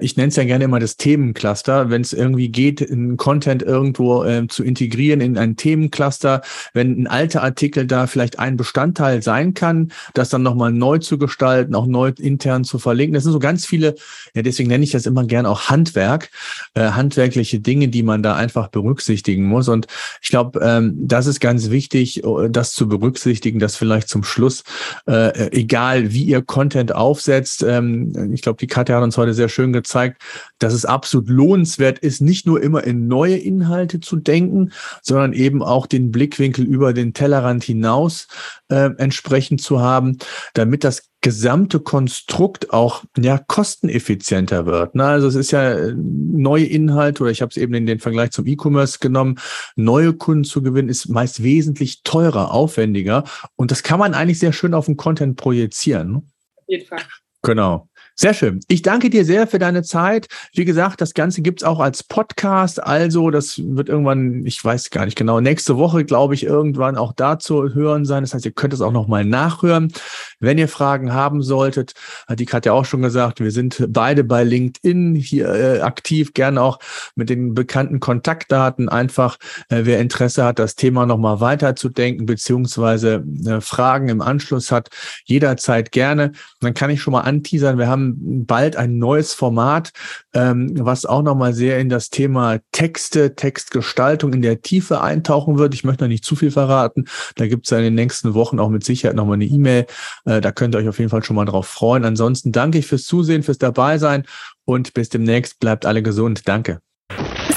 [0.02, 4.24] ich nenne es ja gerne immer das Themencluster, wenn es irgendwie geht, einen Content irgendwo
[4.24, 6.42] äh, zu integrieren in ein Themencluster,
[6.74, 11.18] wenn ein alter Artikel da vielleicht ein Bestandteil sein kann, das dann nochmal neu zu
[11.18, 13.14] gestalten, auch neu intern zu verlinken.
[13.14, 13.96] Das sind so ganz viele,
[14.34, 16.30] ja, deswegen nenne ich das immer gerne auch Handwerk,
[16.74, 19.68] äh, handwerkliche Dinge, die man da einfach berücksichtigen muss.
[19.68, 19.88] Und
[20.22, 24.64] ich glaube, ähm, das ist ganz wichtig, äh, das zu berücksichtigen, dass vielleicht zum Schluss,
[25.08, 29.50] äh, egal wie ihr Content aufsetzt, ähm, ich glaube, die Katja hat uns heute sehr
[29.50, 30.22] schön gezeigt,
[30.60, 35.64] dass es absolut lohnenswert ist, nicht nur immer in neue Inhalte zu denken, sondern eben
[35.64, 38.28] auch den Blickwinkel über den Tellerrand hinaus
[38.70, 40.18] äh, entsprechend zu haben,
[40.54, 44.96] damit das gesamte Konstrukt auch ja kosteneffizienter wird.
[44.96, 45.06] Ne?
[45.06, 48.32] Also es ist ja äh, neue Inhalte oder ich habe es eben in den Vergleich
[48.32, 49.36] zum E-Commerce genommen.
[49.76, 53.24] Neue Kunden zu gewinnen ist meist wesentlich teurer, aufwendiger
[53.56, 56.16] und das kann man eigentlich sehr schön auf den Content projizieren.
[56.56, 57.02] Auf jeden Fall.
[57.44, 57.88] Genau.
[58.16, 58.60] Sehr schön.
[58.68, 60.28] Ich danke dir sehr für deine Zeit.
[60.54, 62.84] Wie gesagt, das Ganze gibt's auch als Podcast.
[62.84, 67.14] Also, das wird irgendwann, ich weiß gar nicht genau, nächste Woche, glaube ich, irgendwann auch
[67.14, 68.24] dazu hören sein.
[68.24, 69.94] Das heißt, ihr könnt es auch nochmal nachhören.
[70.40, 71.94] Wenn ihr Fragen haben solltet,
[72.28, 76.62] hat die Katja auch schon gesagt, wir sind beide bei LinkedIn hier äh, aktiv, gerne
[76.62, 76.80] auch
[77.16, 78.90] mit den bekannten Kontaktdaten.
[78.90, 79.38] Einfach,
[79.70, 84.90] äh, wer Interesse hat, das Thema nochmal weiterzudenken, beziehungsweise äh, Fragen im Anschluss hat,
[85.26, 86.34] jederzeit gerne.
[86.60, 88.01] dann kann ich schon mal anteasern, wir haben
[88.46, 89.92] bald ein neues Format,
[90.34, 95.74] ähm, was auch nochmal sehr in das Thema Texte, Textgestaltung in der Tiefe eintauchen wird.
[95.74, 97.06] Ich möchte noch nicht zu viel verraten.
[97.36, 99.86] Da gibt es in den nächsten Wochen auch mit Sicherheit nochmal eine E-Mail.
[100.26, 102.06] Äh, da könnt ihr euch auf jeden Fall schon mal drauf freuen.
[102.06, 104.26] Ansonsten danke ich fürs Zusehen, fürs Dabeisein
[104.66, 105.60] und bis demnächst.
[105.60, 106.48] Bleibt alle gesund.
[106.48, 106.80] Danke.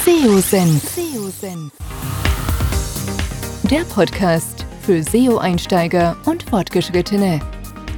[0.05, 0.83] SEO-Senf.
[3.63, 7.54] Der Podcast für SEO-Einsteiger und Fortgeschrittene.